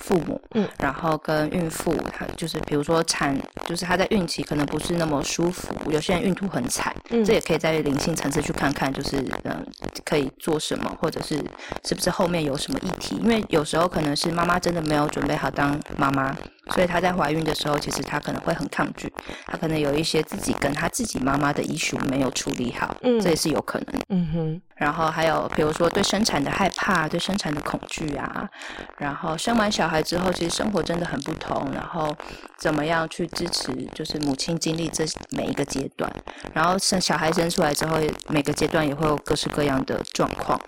[0.00, 9.66] 父母，嗯，然后跟孕妇，她就是比如说产，就是她在孕期可能不是那么舒服，有些人孕吐很惨，嗯，这也可以在灵性层次去看看，就是嗯
[10.04, 11.42] 可以做什么，或者是
[11.84, 16.36] 是不是后面有什么议题，因为有时候可能是妈妈真的没有准备好当妈妈。
[16.70, 19.12] 所以她在怀孕的时候，其实她可能会很抗拒，
[19.46, 24.00] 她可能有一些自己跟她自己妈妈的医术没有处理好，嗯，这也是有可能。
[24.08, 24.62] 嗯哼。
[24.76, 28.48] 然后还有比如说对生产的害怕，对生产的恐惧啊，
[28.96, 31.68] 然后生完小孩之后，其实生活真的很不同。
[31.74, 32.16] 然后
[32.58, 36.08] 怎么样去支持，就是母亲经历这每一个阶段，
[36.54, 37.96] 然后生小孩生出来之后，
[38.28, 40.60] 每个阶段也会有各式各样的状况。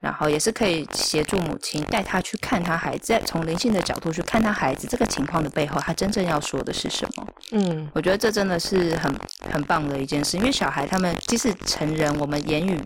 [0.00, 7.26] 然后也是可以协助母亲带他去看他孩子，从灵性的角度去看他孩子这个情况的背后，他真正要说的是什么？
[7.52, 9.14] 嗯，我觉得这真的是很
[9.52, 12.80] 很棒的一件事，因为小孩他们即使成人，我们言语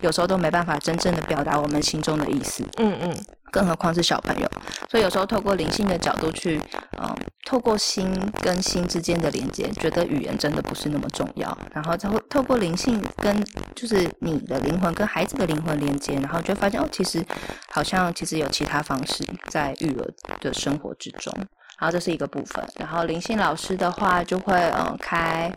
[0.00, 2.64] 有时候都没办法真正的表达我们心中的意思。
[2.78, 3.16] 嗯嗯。
[3.56, 4.46] 更何况是小朋友，
[4.90, 6.60] 所以有时候透过灵性的角度去，
[7.02, 7.16] 嗯，
[7.46, 8.06] 透过心
[8.42, 11.56] 跟心之间的连接，觉得语言真的不是那么重要。
[11.72, 13.34] 然后再透过灵性跟
[13.74, 17.24] 就是你的灵魂跟孩子的灵魂连接，然后就发现哦，其实
[17.70, 20.06] 好像其实有其他方式在育儿
[20.38, 21.32] 的生活之中。
[21.78, 25.52] 然后这是一个部分，然后灵性老师的话就会嗯开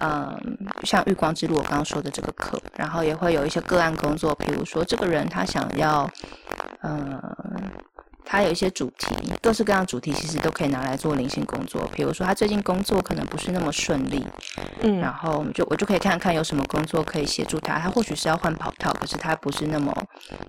[0.00, 6.08] 嗯像玉光之路我刚刚说的这个课，然后也会有一些个案工作，比如说这个人他想要
[6.82, 7.20] 嗯
[8.24, 14.24] 他有一些主题，各式各样主题其实都可以拿来做灵性工作，比如说他最近工作可能不是那么顺利，
[14.82, 19.92] 嗯，然后我们就我就可以看看有什么工作可以协助他，他或许是要换跑道，可是他不是那么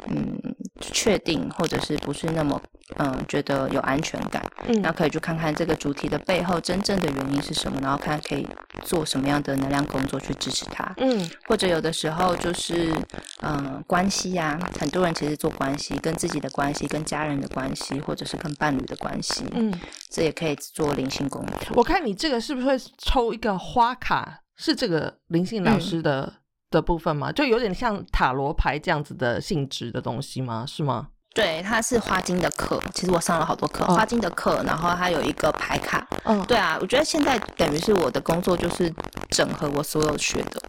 [0.08, 0.38] 嗯
[0.82, 2.60] 确定，或者是不是那么
[2.98, 4.82] 嗯觉得有安全感，嗯。
[4.82, 8.48] 那可以去看看这个主题的背后真正的原因是什么，然后看可以
[8.84, 10.94] 做什么样的能量工作去支持他。
[10.98, 11.30] 嗯。
[11.48, 12.94] 或者有的时候就是，
[13.42, 17.65] 嗯，关系呀、很多人其实做关系，跟自己的关系、跟家人的关系，
[18.02, 19.74] 或者是跟伴侣的关系，嗯，
[20.10, 21.76] 这也可以做灵性工作。
[21.76, 24.42] 我看你这个是不是会抽一个花卡？
[24.58, 26.32] 是这个灵性老师的、
[26.70, 27.32] 的部分吗？
[27.32, 30.66] 就有点像塔罗牌这样子的性质的东西吗？
[30.66, 31.08] 是吗？
[31.34, 36.08] 对，它是花精的课，其实我上了好多课，哦花精的课，然后它有一个牌卡。
[36.24, 38.90] 嗯，对啊，我觉得现在等于是我的工作就是
[39.30, 40.62] 整合我所有学的，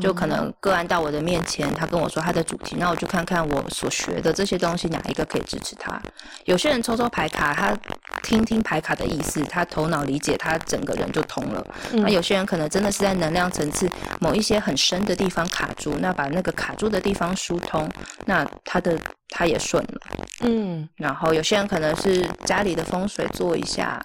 [0.00, 6.00] 就可能个案到我的面前，他跟我说他的主题，那我就看看我所学的这些东西哪一个可以支持他。
[6.44, 7.76] 有些人抽抽牌卡，他
[8.22, 11.66] 听听牌卡的意思，他头脑理解，他整个人就通了。
[11.92, 13.88] 嗯那有些人可能真的是在能量层次
[14.20, 17.88] 某一些很深的地方卡住，那把那个卡住的地方疏通，
[18.26, 18.98] 那他的
[19.30, 20.00] 他也顺了。
[20.40, 24.00] 嗯然后有些人可能是家里的风水做一下，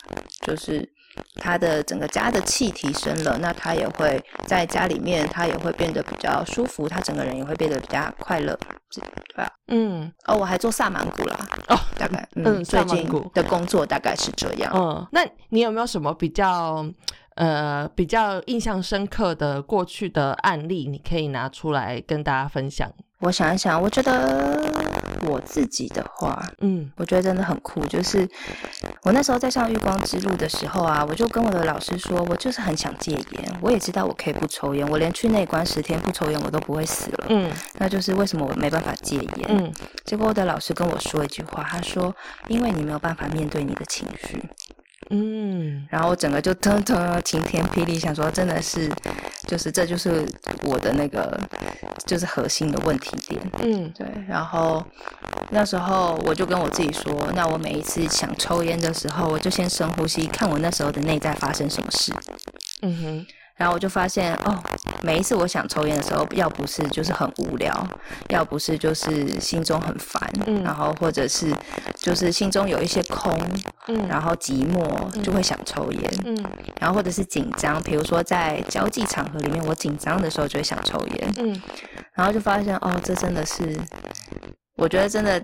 [0.46, 0.88] 就是
[1.36, 8.58] 他的整个家的气提升了，那他也会在家里面，他也会变得比较舒服，他整个人也会变得比较快乐。
[8.90, 9.02] 这
[9.34, 11.38] 对啊，嗯哦，我还做萨满鼓啦，
[11.70, 14.72] 哦大概嗯嗯，最近萨满鼓的工作大概是这样。
[14.76, 16.86] 嗯，那你有没有什么比较
[17.36, 22.92] 呃比较印象深刻的过去的案例，你可以拿出来跟大家分享？
[23.22, 24.60] 我想一想，我觉得
[25.28, 28.28] 我自己的话，嗯我觉得真的很酷，就是
[29.04, 39.46] 我那时候在上月光之路的时候啊，我就跟我的老师说，我就是很想戒烟，我也知道我可以不抽烟，我连去内关十天不抽烟我都不会死了，嗯那就是为什么我没办法戒烟。
[39.50, 39.72] 嗯
[40.04, 42.14] 结果我的老师跟我说一句话，他说，
[42.48, 44.44] 因为你没有办法面对你的情绪，
[45.12, 48.90] 嗯然后我整个就腾腾晴天霹雳，想说真的是，
[49.46, 50.26] 就是这就是
[50.64, 51.38] 我的那个
[52.06, 53.42] 就是核心的问题点。
[53.62, 54.82] 嗯对，然后
[55.50, 62.14] 那时候我就跟我自己说，那我每一次想抽烟的时候，我就先深呼吸，看我那时候的内在发生什么事。
[62.82, 63.26] 嗯哼
[63.58, 64.64] 然后我就发现，哦，
[65.04, 67.88] 每一次我想抽烟的时候，要不是就是很无聊，
[68.30, 71.54] 要不是就是心中很烦，嗯然后或者是
[71.96, 73.36] 就是心中有一些空，
[73.88, 74.86] 嗯然后寂寞，
[75.22, 76.12] 就会想抽烟。
[76.26, 76.46] 嗯
[76.80, 81.34] 然后或者是紧张，比如说在交际场合里面，我紧张的时候就会想抽烟。
[81.38, 81.62] 嗯
[82.14, 83.76] 然后就发现哦，这真的是，
[84.78, 85.42] 我觉得真的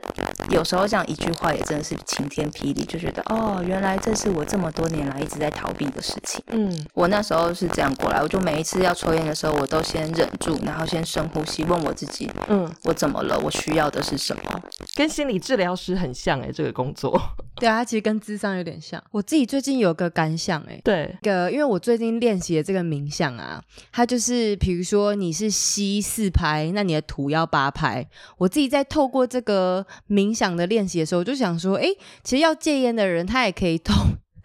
[0.49, 6.41] 有时候这样一句话也真的是晴天霹雳，就觉得哦，原来这是我这么多年来一直在逃避的事情。
[6.47, 13.38] 嗯我那时候是这样过来，我就每一次要抽烟的时候，我都先忍住，然后先深呼吸，问我自己，嗯，我怎么了？
[13.39, 14.61] 我需要的是什么？
[14.95, 17.21] 跟心理治疗师很像哎、这个工作。
[17.60, 19.03] 对啊，它其实跟智商有点像。
[19.12, 28.08] 我自己最近有个感想、欸，对，个，因为我最近练习的这个冥想啊，它就是比如说你是吸四拍，那你的土要八拍。
[28.38, 33.93] 我自己在透过这个冥想的练习的时候，我就想说，诶，其实要戒烟的人，他也可以透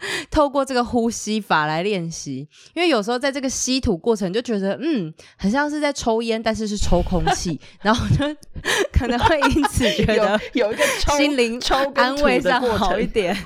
[0.30, 8.24] 透过这个呼吸法来练习，因为有时候在这个吸吐过程，就觉得嗯，很像是在抽烟，但是是抽空气， 然后就
[8.92, 13.36] 可能会因此觉得有有一个抽心灵抽跟安慰上好一点。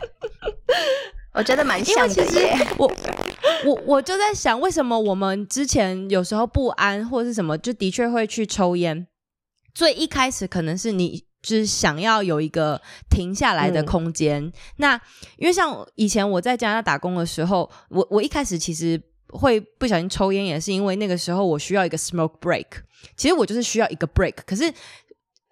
[1.33, 2.57] 我觉得蛮像的耶。
[2.79, 2.91] 我
[3.67, 9.07] 我我就在想，为什么我们之前有时候不安或是什么，就的确会去抽烟。
[9.75, 12.80] 最一开始可能是你就是想要有一个
[13.11, 14.53] 停下来的嗯空间。
[14.76, 14.95] 那
[15.37, 22.66] 因为像以前我在加拿大打工的时候，我我一开始其实会不小心抽烟，也是因为那个时候我需要一个 smoke break。
[23.16, 24.72] 其实我就是需要一个 break，可是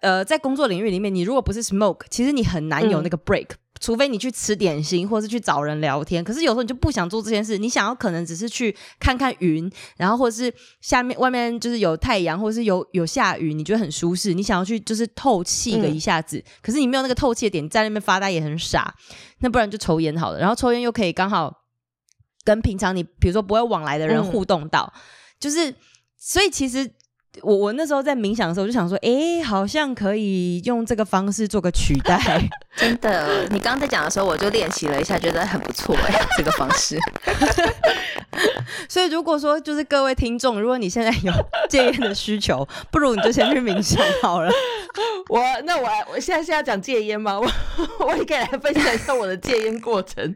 [0.01, 3.49] 呃，在工作领域里面，你如果不是 smoke，其实你很难有那个 break。
[3.79, 18.95] 除非你去吃点心，或是去找人聊天，可是有时候你就不想做这件事，你想要可能只是去看看云，然后或者是下面外面就是有太阳，或者是有有下雨，你觉得很舒适，你想要去就是透气个嗯一下子，可是你没有那个透气的点，在那边发呆也很傻，
[19.39, 21.63] 那不然就抽烟好了，然后抽烟又可以刚好
[22.43, 24.91] 跟平常你比如说不会往来的人嗯互动到，
[25.39, 25.75] 就是
[26.17, 26.91] 所以其实。
[27.41, 32.19] 我我那时候在冥想的时候，我就想说，诶，好像可以用这个方式做个取代。
[32.75, 36.97] 真的，你刚刚在讲的时候，我就练习了一下，觉得很不错哎，这个方式。
[38.89, 41.31] 所以如果说就是各位听众，如果你现在有
[41.69, 44.51] 戒烟的需求，不如你就先去冥想好了。
[45.29, 47.39] 我那我我现在是要讲戒烟吗？
[47.39, 47.49] 我
[48.05, 50.35] 我也可以来分享一下我的戒烟过程。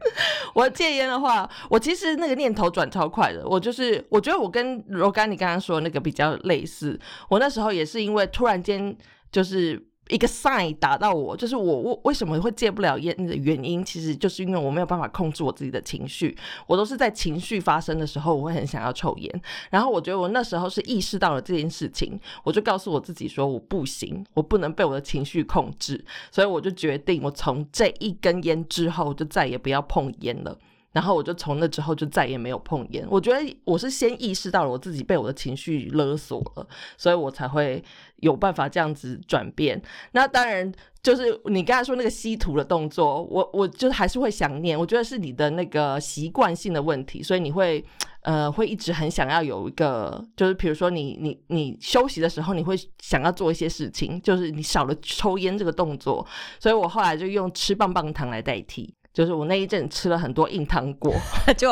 [0.53, 3.45] 我戒烟的话，我其实那个念头转超快的。
[3.45, 6.88] 我就是我觉得我跟罗干你刚刚说的那个比较类似。
[7.29, 8.95] 我那时候也是因为突然间
[9.31, 16.35] 就是一个 sign 打到我，就是我我为什么会戒不了烟的原因，其实就是因为我没有办法控制我自己的情绪，
[16.65, 19.41] 我都是在情绪发生的时候，我会很想要抽烟。
[19.69, 30.57] 然后我觉得我那时候是意识到了这件事情，我就告诉我自己说我不行，我不能被我的情绪控制，所以我就决定，我从这一根烟之后就再也不要碰烟了。
[30.91, 33.05] 然后我就从那之后就再也没有碰烟。
[33.09, 36.67] 我觉得我是先意识到了我自己被我的情绪勒索了，
[36.97, 37.83] 所以我才会
[38.17, 39.81] 有办法这样子转变。
[40.11, 40.71] 那当然
[41.03, 44.77] 就是你刚才说那个吸图的动作，我我就还是会想念。
[44.77, 47.83] 我觉得是你的那个习惯性的问题，所以你会
[48.23, 56.25] 呃会一直很想要有一个，就是比如说你你你休息的时候，你会想要做一些事情，就是你少了抽烟这个动作，
[56.59, 58.93] 所以我后来就用吃棒棒糖来代替。
[59.20, 61.13] 就是我那一阵吃了很多硬糖果，
[61.57, 61.70] 就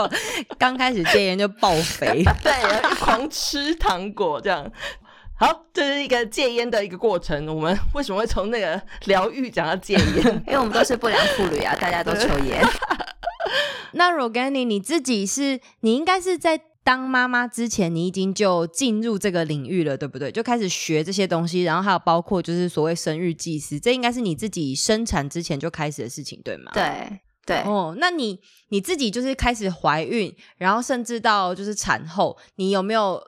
[0.57, 4.69] 刚开始戒烟就爆肥， 对，狂吃糖果这样。
[5.39, 7.47] 好，这是一个戒烟的一个过程。
[7.47, 10.25] 我们为什么会从那个疗愈讲到戒烟？
[10.45, 12.61] 因为我们都是不良妇女啊，大家都抽烟。
[13.93, 20.29] 那 Rogani，你自己是，你应该是在当妈妈之前，你已经就进入这个领域了，对不对？
[20.29, 26.71] 就开始学这些东西，然后还有包括就是所谓生育祭司，这应该是你自己生产之前就开始的事情，对吗？
[26.73, 27.21] 对。
[27.47, 27.57] 对。
[27.61, 28.39] 哦，那你
[28.69, 33.19] 你自己就是开始怀孕，然后甚至到就是产后，你有没有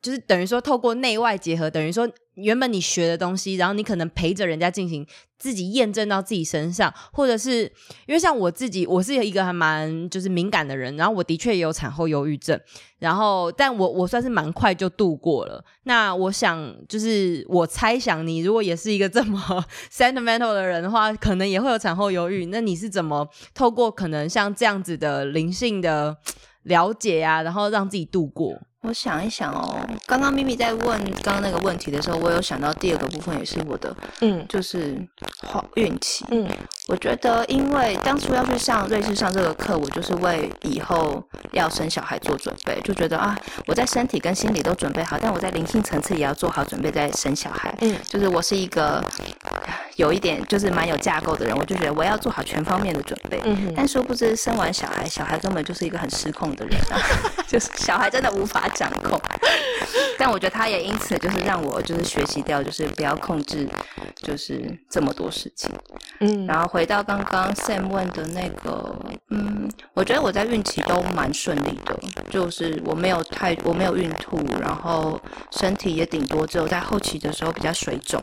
[0.00, 2.08] 就是等于说透过内外结合，等于说。
[2.36, 5.06] 原本你学的东西，然后你可能陪着人家进行，
[5.38, 7.62] 自己验证到自己身上，或者是
[8.04, 12.60] 因为像我自己，我是一个还蛮就是敏感的人，然后我的确也有产后忧郁症，
[12.98, 15.64] 然后但我我算是蛮快就度过了。
[15.84, 22.44] 那我想就是我猜想你如果也是一个这么 sentimental 的人的话，可能也会有产后忧郁。
[22.44, 26.14] 那你是怎么透过可能像这样子的灵性的
[26.64, 28.60] 了解啊，然后让自己度过？
[28.82, 34.96] 我想一想哦，刚刚咪咪在问刚刚那个问题的时候，我有想到第二个部分也是我的，嗯，就是
[35.42, 36.48] 好运气，嗯，
[36.88, 41.22] 我觉得因为当初要去上瑞士上这个课，我就是为以后
[41.52, 49.02] 要生小孩做准备，就觉得啊，我在身体跟心理都准备好，但我在灵性层次也要做好准备再生小孩，嗯，就是我是一个
[49.96, 57.00] 有一点就是蛮有架构的人，我就觉得我要做好全方面的准备，嗯但殊不知生完小孩，小孩根本就是一个很失控的人啊，
[57.48, 58.64] 就是小孩真的无法。
[58.74, 59.18] 掌控，
[60.18, 63.66] 但我觉得他也因此就是让我就是学习掉，就是不要控制，
[64.16, 65.70] 就是这么多事情。
[66.20, 68.94] 嗯，然后回到刚刚 Sam 问的那个，
[69.30, 71.98] 嗯，我觉得我在孕期都蛮顺利的，
[72.30, 78.22] 就是我没有太我没有孕吐，然后身体也顶多只有在后期的时候比较水肿。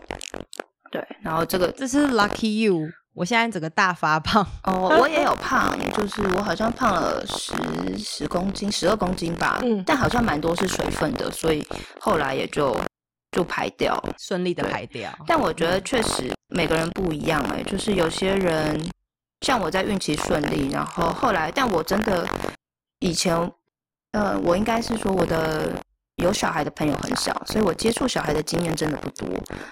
[0.92, 2.90] 对，然后这个这是 Lucky You。
[3.16, 7.54] 我现在整个大发胖哦，我也有胖，就是我好像胖了十
[7.96, 11.64] 十公斤、十二公斤吧，嗯，但好像蛮多是水分的，所以
[12.00, 12.76] 后来也就
[13.34, 15.12] 就排掉，顺利的排掉。
[15.28, 18.80] 但我觉得确实每个人不一样哎，就是有些人
[19.42, 22.26] 像我在孕期顺利，然后后来，但我真的
[23.00, 23.36] 以前，
[24.14, 25.74] 呃，我应该是说我的。
[26.18, 29.28] 有小孩的朋友很少，所以我接触小孩的经验真的不多，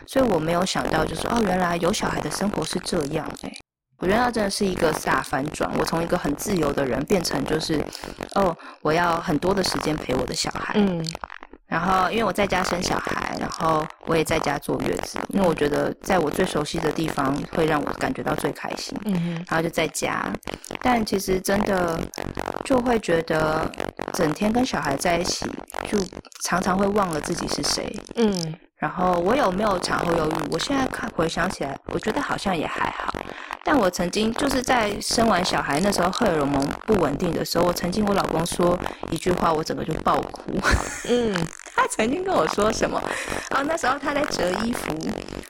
[0.08, 3.54] 所以我没有想到，就是哦，原来有小孩的生活是这样哎，
[4.00, 7.80] 我觉得那真的是一个大反转，我从一个很自由的人变成就是，
[8.34, 10.74] 哦，我要很多的时间陪我的小孩。
[10.78, 11.06] 嗯。
[11.72, 18.94] 然后，因为我在家生小孩，然后我也在家坐月子，因为我觉得在我最熟悉的地方会让我感觉到最开心。
[19.06, 20.30] 嗯然后就在家，
[20.82, 21.98] 但其实真的
[22.66, 23.72] 就会觉得
[24.12, 25.46] 整天跟小孩在一起，
[25.90, 25.98] 就
[26.44, 27.96] 常常会忘了自己是谁。
[28.16, 28.54] 嗯。
[28.76, 30.50] 然后我有没有产后忧郁？
[30.52, 33.14] 我现在看回想起来，我觉得好像也还好。
[33.64, 38.78] 但我曾经就是在生完小孩那时候荷尔蒙不稳定的时候，我曾经我老公说
[39.12, 40.52] 一句话，我整个就爆哭。
[41.08, 41.32] 嗯，
[41.76, 43.02] 他曾经跟我说什么？
[43.52, 44.96] 哦，那时候他在折衣服，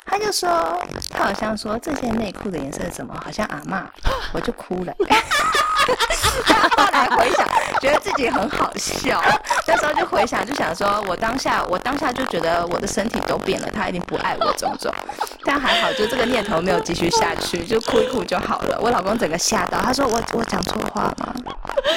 [0.05, 3.13] 他就说他好像说这件内裤的颜色是什么？
[3.24, 3.89] 好像阿妈，
[4.34, 4.93] 我就哭了。
[6.78, 7.45] 后来回想，
[7.82, 9.22] 觉得自己很好笑。
[9.67, 14.93] 那时候就回想，就想说我当下，我当下就觉得我的身体都变了，他一定不爱我种种。
[15.43, 18.80] 但还好，就这个念头没有继续下去，就哭一哭就好了。
[18.80, 21.34] 我老公整个吓到，他说我我讲错话吗？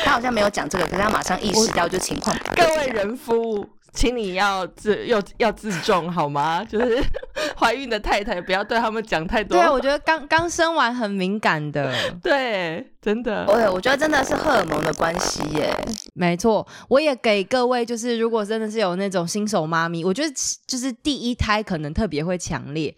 [0.03, 2.35] 他好像没有讲这个，可是他马上意识到就情况。
[2.57, 3.69] 各位人夫。
[3.95, 6.65] 请你要自要要自重好吗？
[6.65, 7.01] 就是
[7.57, 9.57] 怀孕的太太不要对他们讲太多。
[9.57, 11.95] 对，我觉得刚刚生完很敏感的。
[12.21, 13.47] 对，真的。
[13.47, 15.73] 对，我觉得真的是荷尔蒙的关系耶。
[16.13, 20.35] 没错，我也给各位，就是如果真的是有那种新手妈咪，我觉得
[20.67, 22.93] 就是第一胎可能特别会强烈，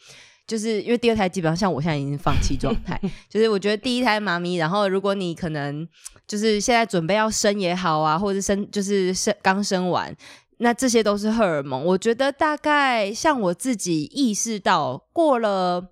[0.47, 2.99] 就是因为第二胎基本上像我现在已经放弃状态。
[3.29, 5.87] 就是我觉得第一胎妈咪，然后如果你可能
[6.27, 10.17] 就是现在准备要生也好啊，或者生就是生刚生完。
[10.59, 15.91] 那这些都是荷尔蒙，我觉得大概像我自己意识到过了，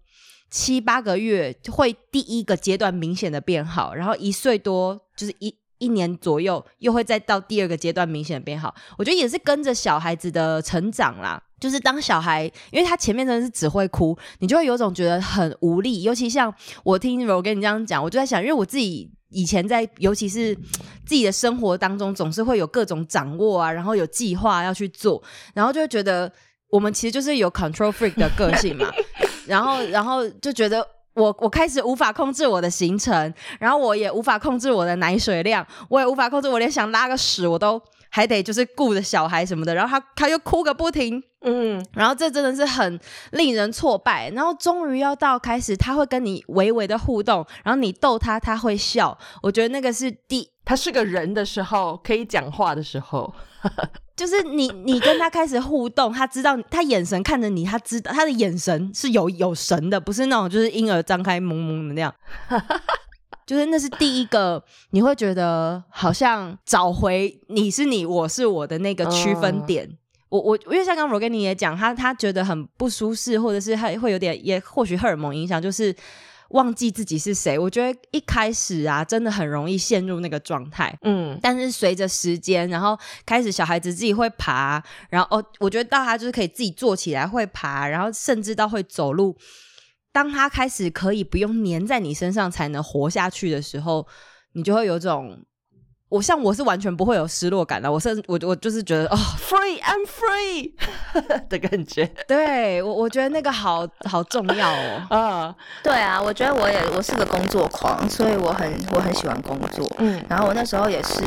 [0.50, 8.75] 七八个月会第一个阶段明显的变好，然后一岁多就是一一年左右又会再到第二个阶段明显的变好。
[8.97, 11.43] 我觉得也是跟着小孩子的成长啦。
[11.61, 16.03] 就是当小孩，因为他前面真的是只会哭，你就会有种觉得很无力。
[16.03, 16.53] 尤其像
[16.83, 20.55] 我听柔跟你这样讲，我就在想，因为我自己以前在，尤其是
[21.07, 25.22] 自己的生活当中，总是会有各种掌握啊，然后有计划要去做，
[25.55, 26.31] 然后就会觉得
[26.68, 28.87] 我们其实就是有 control freak 的个性嘛。
[29.47, 37.80] 然后，然后就觉得我我开始无法控制我的行程，然后我也无法控制我的奶水量，我也无法控制，我连想拉个屎我都
[38.14, 43.00] 还得就是顾着小孩什么的，然后他他又哭个不停，嗯，然后这真的是很
[43.32, 44.30] 令人挫败。
[44.30, 49.18] 然后终于要到开始，他会跟你微微的互动，然后你逗他，他会笑。
[49.42, 53.34] 我觉得那个是第他是个人的时候，可以讲话的时候。
[54.14, 62.14] 就是你，你跟他开始互动，他知道他眼神看着你，他知道他的眼神是有有神的，不是那种就是婴儿张开萌萌的那样。
[63.47, 69.88] 就是那是第一个，你会觉得好像找回你是你，我是我的那个区分点。
[70.28, 75.95] 我我因为像刚刚罗根你也讲，他他觉得很不舒适，或者是他会有点也或许荷尔蒙影响，就是。
[76.51, 80.97] 忘记自己是谁，我觉得一开始啊，真的很容易陷入那个状态。
[81.03, 89.34] 嗯，但是随着时间，然后开始小孩子自己会爬，然后哦，我觉得到他就是可以自己坐起来会爬，然后甚至到会走路。
[90.14, 94.06] 当他开始可以不用粘在你身上才能活下去的时候，
[94.52, 95.36] 你就会有种。
[96.10, 100.72] 我像我是完全不会有失落感的，我是我我就是觉得哦，free I'm free
[101.48, 102.06] 的感觉。
[102.28, 105.02] 对我我觉得那个好好重要哦。
[105.10, 109.84] 啊，对啊，我觉得我也我是个工作狂，所以我很我很喜欢工作。
[109.98, 111.24] 嗯，然后我那时候也是，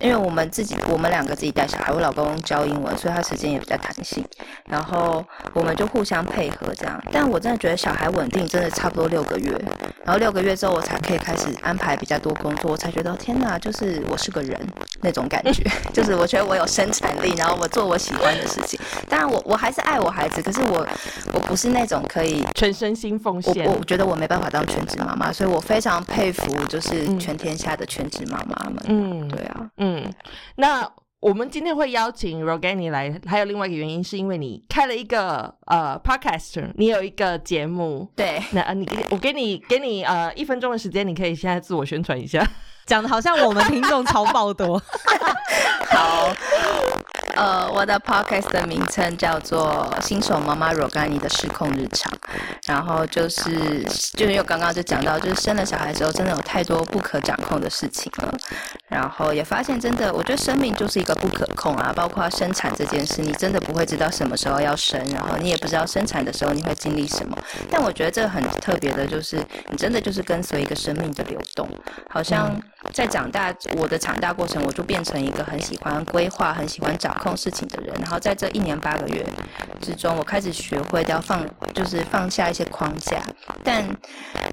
[0.00, 4.24] 因为我们自己我们两个自己带小孩，我老公教英文，所以他时间也比较弹性，
[4.66, 7.02] 然后我们就互相配合这样。
[7.10, 9.50] 但我真的觉得小孩稳定真的差不多六个月，
[10.04, 14.02] 然后六个月之后我才可以开始安排比较多工作，我才觉得天哪，就是。
[14.08, 14.60] 我是个人
[15.00, 15.64] 那种感觉，
[15.94, 18.78] 就是我觉得我有生产力，然后我做我喜欢的事情。
[19.08, 20.86] 当然，我我还是爱我孩子，可是我
[21.32, 23.64] 我不是那种可以全身心奉献。
[23.64, 28.76] 我我觉得我没办法当全职妈妈，所以我非常佩服就是全天下的全职妈妈们。
[28.86, 30.12] 嗯，对啊，嗯。
[30.56, 30.88] 那
[31.20, 38.10] 我们今天会邀请 Rogani 来，还有另外一个原因，是因为你开了一个呃 Podcast，你有一个节目。
[38.16, 42.44] 对，那你我给你给你呃一分钟的时间，你可以现在自我宣传一下。
[42.86, 44.76] 讲的好像我们听众超爆多，
[45.90, 46.28] 好。
[47.34, 52.12] 呃，我的 podcast 的名称叫做《新手妈妈若干你的失控日常》，
[52.66, 53.82] 然后就是
[54.14, 58.34] 就是又刚刚就讲到，就是生了小孩之后，真的有太多不可掌控的事情了，
[58.88, 67.36] 然后也发现真的，我觉得生命就是一个不可控啊，包括生产这件事，你真的不会知道什么时候要生，然后你也不知道生产的时候你会经历什么。
[67.70, 69.36] 但我觉得这个很特别的，就是
[69.70, 71.68] 你真的就是跟随一个生命的流动，
[72.10, 72.60] 好像
[72.92, 77.12] 在长大，我的长大过程，我就变成一个很喜欢规划、很喜欢掌。
[77.22, 79.24] 控事情的人，然后在这一年八个月
[79.80, 83.22] 之中，我开始学会要放，就是放下一些框架。
[83.62, 83.84] 但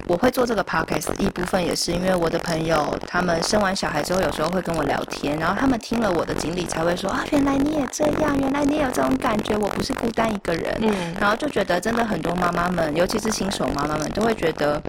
[0.06, 10.76] 我会做这个 podcast 一部分也是因为我的朋友，他们生完小孩之后，有时候会跟我聊天，然后他们听了我的经历，才会说啊，原来你也这样，原来你也有这种感觉，我不是孤单一个人。
[10.80, 14.80] 嗯，然后就觉得真的很多妈妈们，尤其是新手妈妈们，都会觉得。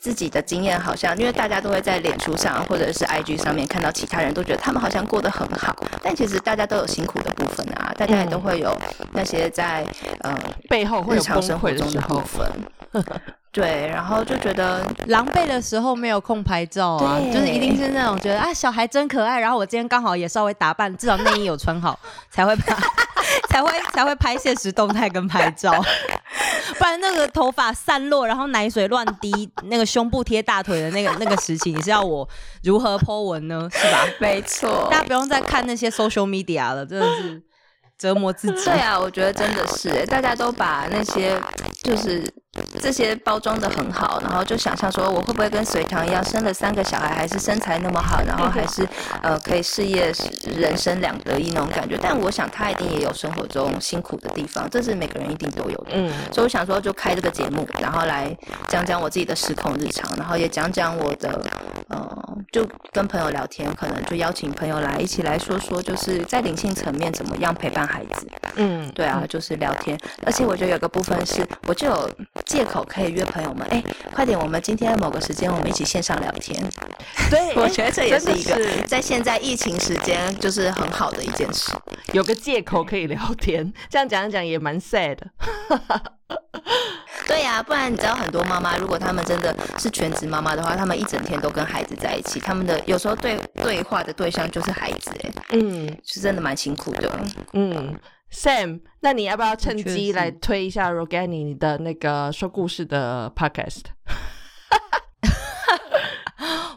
[0.00, 8.76] 自己的经验好像，因为大家都会在脸书上或者是 IG 上面看到其他人都觉得他们好像过得很好，但其实大家都有辛苦的部分啊，大家也都会有
[9.12, 9.84] 那些在
[10.20, 10.38] 呃
[10.68, 13.04] 背后日常生活中的部分。
[13.50, 21.98] 对，然后就觉得狼狈的时候没有空拍照啊，就是一定是那种觉得啊小孩真可爱，然后我今天刚好也稍微打扮，至少内衣有穿好
[22.30, 22.76] 才会拍，
[23.48, 25.72] 才会 才会拍现实动态跟拍照。
[26.78, 32.28] 不然那个头发散落，然后奶水乱滴，那个胸部贴大腿的那个那个时期，你是要我
[32.62, 33.68] 如何 Po 文呢？
[33.72, 34.06] 是吧？
[34.20, 37.42] 没错，大家不用再看那些 social media 了，真的是
[37.96, 38.64] 折磨自己。
[38.66, 41.34] 对啊，我觉得真的是，大家都把那些
[41.82, 42.22] 就是。
[42.78, 48.86] 这些包装的很好，然后就想象说我会不会跟隋唐一样生了三个小孩，还是身材那么好，然后还是
[49.22, 50.12] 呃可以事业
[50.56, 51.98] 人生两得意那种感觉。
[52.00, 55.90] 但我想他一定也有生活中辛苦的地方，这是每个人一定都有的。
[55.92, 58.36] 嗯，所以我想说就开这个节目，然后来
[58.68, 61.42] 讲讲我自己的失控日常，然后也讲讲我的
[61.88, 68.26] 呃，就跟朋友聊天，可能就邀请朋友来一起来说说，就是在灵性层面怎么样陪伴孩子。
[68.56, 69.98] 嗯，对啊，就是聊天。
[70.24, 72.10] 而且我觉得有个部分是，我就有。
[72.44, 76.62] 借口可以约朋友们，哎，快点，我们今天某个时间我们一起线上聊天。
[77.30, 78.56] 对， 我觉得这也是一个
[78.86, 81.72] 在现在疫情时间就是很好的一件事，
[82.12, 83.72] 有个借口可以聊天。
[83.88, 85.16] 这样讲一讲也蛮 sad。
[87.26, 97.10] 对呀，不然你知道很多妈妈，如果他们真的是全职妈妈的话，他们一整天都跟孩子在一起，他们的有时候对对话的对象就是孩子，哎，嗯是真的蛮辛苦的。
[97.52, 97.94] 嗯
[98.32, 103.82] ，Sam，那你要不要趁机来推一下 Rogani 你的那个说故事的 podcast？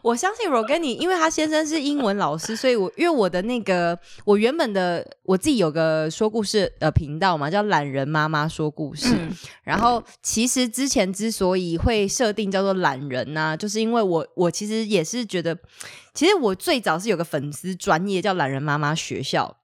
[0.04, 9.14] 我相信 Rogani，因为他先生是英文老师，所以我因为我的那个我原本的我自己有个说故事的频道嘛，叫懒人妈妈说故事。
[9.14, 9.32] 嗯
[9.64, 15.56] 然后其实之前之所以会设定叫做懒人呐、就是因为我我其实也是觉得，
[16.16, 19.56] 其实我最早是有个粉丝专业叫懒人妈妈学校。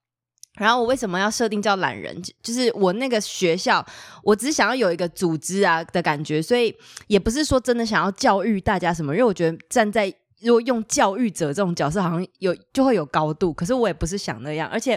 [0.57, 2.21] 然后我为什么要设定叫懒人？
[2.41, 3.85] 就是我那个学校，
[4.23, 6.75] 我只想要有一个组织啊的感觉，所以
[7.07, 14.95] 也不是说真的想要教育大家什么，因为我觉得站在如果用教育者这种角色，好像有就会有高度，可是我也不是想那样，而且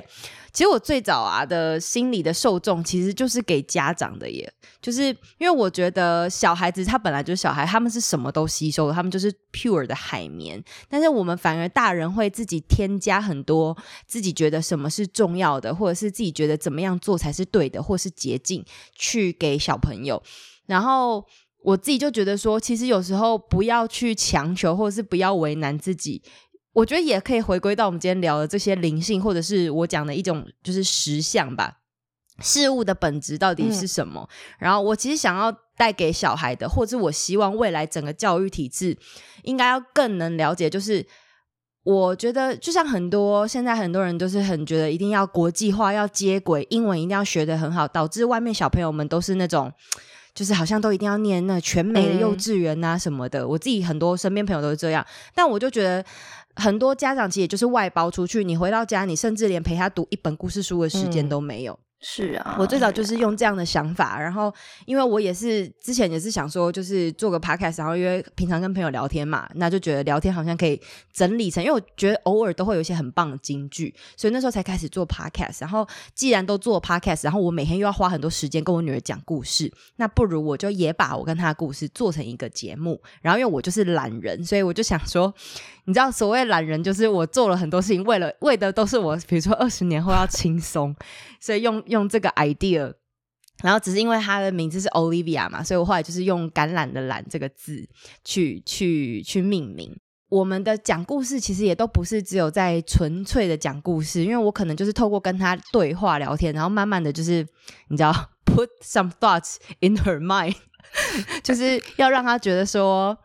[0.52, 5.04] 其实我最早啊的心理的受众其实就是给家长的耶，就是
[5.38, 13.76] 因为我觉得小孩子他本来就是小孩，他们是什么都吸收的，他们就是 pure 的海绵，但是我们反而大人会自己添加很多
[14.06, 18.62] 自己觉得什么是重要的，或者是自己觉得怎么样做才是对的，或是捷径
[18.94, 20.22] 去给小朋友，
[20.66, 21.24] 然后。
[21.62, 26.22] 我自己就觉得说，其实有时候不要去强求，或者是不要为难自己，
[26.72, 31.76] 我觉得也可以回归到我们今天聊的这些灵性，或者是我讲的一种就是实相吧。
[32.42, 34.26] 事物的本质到底是什么？
[34.58, 38.96] 然后我其实想要带给小孩的，或者我希望未来整个教育体制
[39.42, 41.06] 应该要更能了解，就是
[41.82, 49.70] 我觉得就像很多现在很多人都是很觉得一定要国际化，要接轨，英文一定要学得很好，导致外面小朋友们都是那种。
[50.34, 55.04] 就是好像都一定要念那全美的幼稚园啊什么的，我自己很多身边朋友都是这样，
[55.34, 56.04] 但我就觉得
[56.56, 61.28] 很多家长其实也就是外包出去，你回到家，你甚至连陪他读一本故事书的时间嗯。
[61.28, 61.78] 都没有。
[62.02, 64.52] 是啊，我最早就是用这样的想法，然后
[64.86, 70.80] 因为我也是之前也是想说，就是做个 podcast，然后因为平常跟朋友聊天嘛，那就觉得聊天好像可以
[71.12, 75.58] 整理成，因为我觉得偶尔都会有一些很棒的金句，所以那时候才开始做 podcast。
[75.60, 82.98] 然后既然都做 podcast，然后我每天又要花很多时间跟我女儿讲故事，那不如我就也把我跟她的故事做成一个节目。
[83.20, 85.34] 然后因为我就是懒人，所以我就想说，
[85.90, 90.94] 你知道，所谓懒人就是我做了很多事情，为了为的都是我，比如说二十年后要轻松，
[91.40, 92.94] 所以用用这个 idea，
[93.64, 97.88] 然后只是因为她的名字是 Olivia 嘛，所以我后来就是用橄榄的榄这个字
[98.24, 99.98] 去去去命名。
[100.28, 107.44] 我们的讲故事其实也都不是只有在纯粹的讲故事，因为我可能就是透过跟她对话聊天，然后慢慢的就是
[107.88, 108.12] 你知道
[108.44, 110.54] put some thoughts in her mind，
[111.42, 113.18] 就是要让她觉得说，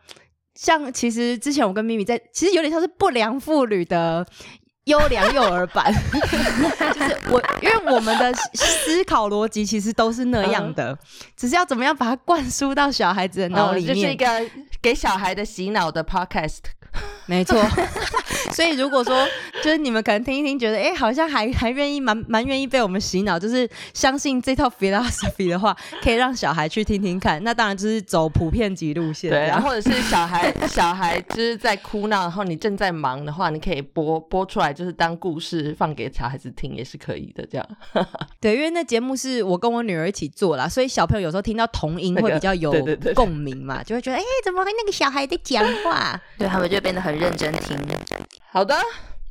[0.55, 4.25] 像其实之前我跟咪咪在，其实有点像是不良妇女的
[4.85, 5.93] 优良幼儿版，
[6.93, 10.97] 就是我，因为我们的思考逻辑其实都是那样的，
[11.35, 13.93] 只是要怎么样把它灌输到小孩子的脑里面。
[13.93, 14.25] 嗯就是一个
[14.81, 16.59] 给小孩的洗脑的 podcast。
[17.27, 17.59] 没错，
[18.53, 19.27] 所以如果说
[19.63, 27.43] 就是你们可能听一听，觉得哎、诶好像还还愿意蛮蛮愿意被我们洗脑，就是相信这套 philosophy 的话，可以让小孩去听听看。
[27.43, 37.43] 那当然就是走普遍级路线，对，然后或者是小孩 小孩就是在哭闹，然后你正在忙的话，你可以播播出来，就是当故事放给小孩子听也是可以的。
[37.47, 37.67] 这样，
[38.39, 46.19] 对，因为那节目是我跟我女儿一起做啦，所以小朋友有时候听到童音会比较有对对对共鸣嘛，就会觉得哎、诶怎么会那个小孩在讲话？
[46.37, 47.75] 对他们就变得很认真听。
[48.51, 48.75] 好的，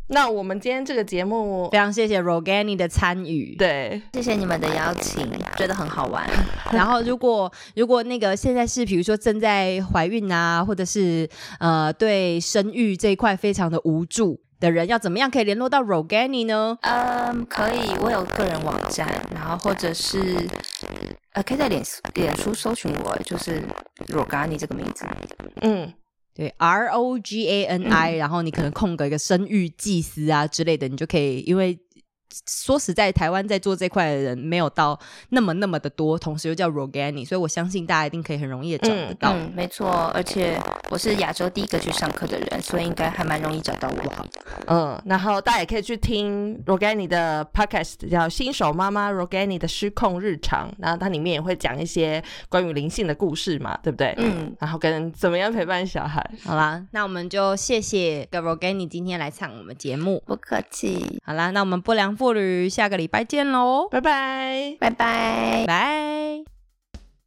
[0.08, 3.54] 那我们今天这个节目非，常谢谢 Rogani 的参与。
[3.54, 6.28] 对，谢谢你们的邀请，觉得很好玩。
[6.72, 11.28] 然后如果如果那个现在是比如说正在怀孕啊，或者是
[11.60, 16.76] 呃对生育这一块非常的无助的人，要怎么样可以联络到 Rogani 呢？
[16.80, 20.18] 嗯，可以，我有个人网站，然后或者是
[21.34, 21.80] 呃，可以在脸
[22.14, 23.62] 脸书搜寻我，就是
[24.08, 25.06] Rogani 这个名字。
[25.62, 25.92] 嗯，
[26.34, 31.78] 对，R O G A N I，、然后你可能空格一个生育祭司啊之类的，你就可以，因为
[32.46, 34.98] 说实在，台湾在做这块的人没有到
[35.30, 39.32] 那么那么的多，同时又叫 Rogani，所以我相信大家一定可以很容易的找得到。
[39.34, 40.58] 嗯，没错，而且
[40.90, 44.26] 我是亚洲第一个去上课的人，所以应该还蛮容易找到我。
[44.66, 54.14] 嗯，然后大家也可以去听 Rogani 的 podcast，叫《新手妈妈 Rogani 的失控日常》，然后它里面也会讲一些关于灵性的故事嘛，对不对？
[54.18, 56.24] 嗯，然后跟怎么样陪伴小孩。
[56.44, 60.22] 好啦，那我们就谢谢 Rogani 今天来上我们节目。
[60.26, 64.74] 不客气，好啦，那我们不良妇女下个礼拜见喽，拜拜。
[64.80, 65.64] 拜拜。
[65.66, 66.42] 拜！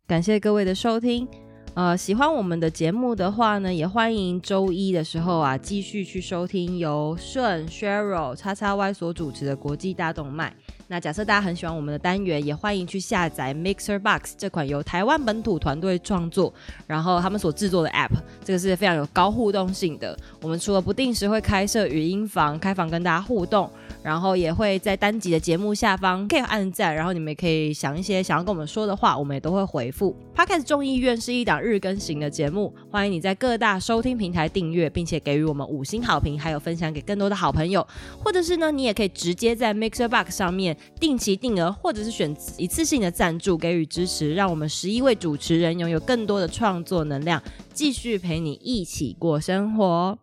[0.07, 1.27] 感谢各位的收听。
[1.75, 10.51] 呃，喜欢我们的节目的话呢，也欢迎周一的时候啊，继续去收听由顺 Cheryl 叉叉 Y 所主持的国际大动脉。
[10.87, 16.51] 那假设大家很喜欢我们的单元，也欢迎去下载 Mixer Box 这款由台湾本土团队创作，
[16.87, 20.17] 然后他们所制作的 App，这个是非常有高互动性的。
[20.41, 23.69] 我们除了不定时会开设语音房，开房跟大家互动，
[24.07, 30.15] 然后也会在单集的节目下方可以按赞，然后你们也可以想一些想要跟我们说的话，我们也都会回复。
[30.33, 37.85] Podcast 众议院是一档日更型的节目，欢迎你在各大收听平台订阅，并且给予我们五星好评，还有分享给更多的好朋友，
[38.23, 47.43] 或者是呢，你也可以直接在 Mixer Box 上面定期定额，或者是选一次性的赞助给予支持，让我们十一位主持人拥有更多的创作能量，
[47.73, 50.17] 继续陪你一起过生活。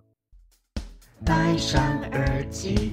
[1.22, 1.82] 戴上
[2.12, 2.92] 耳机，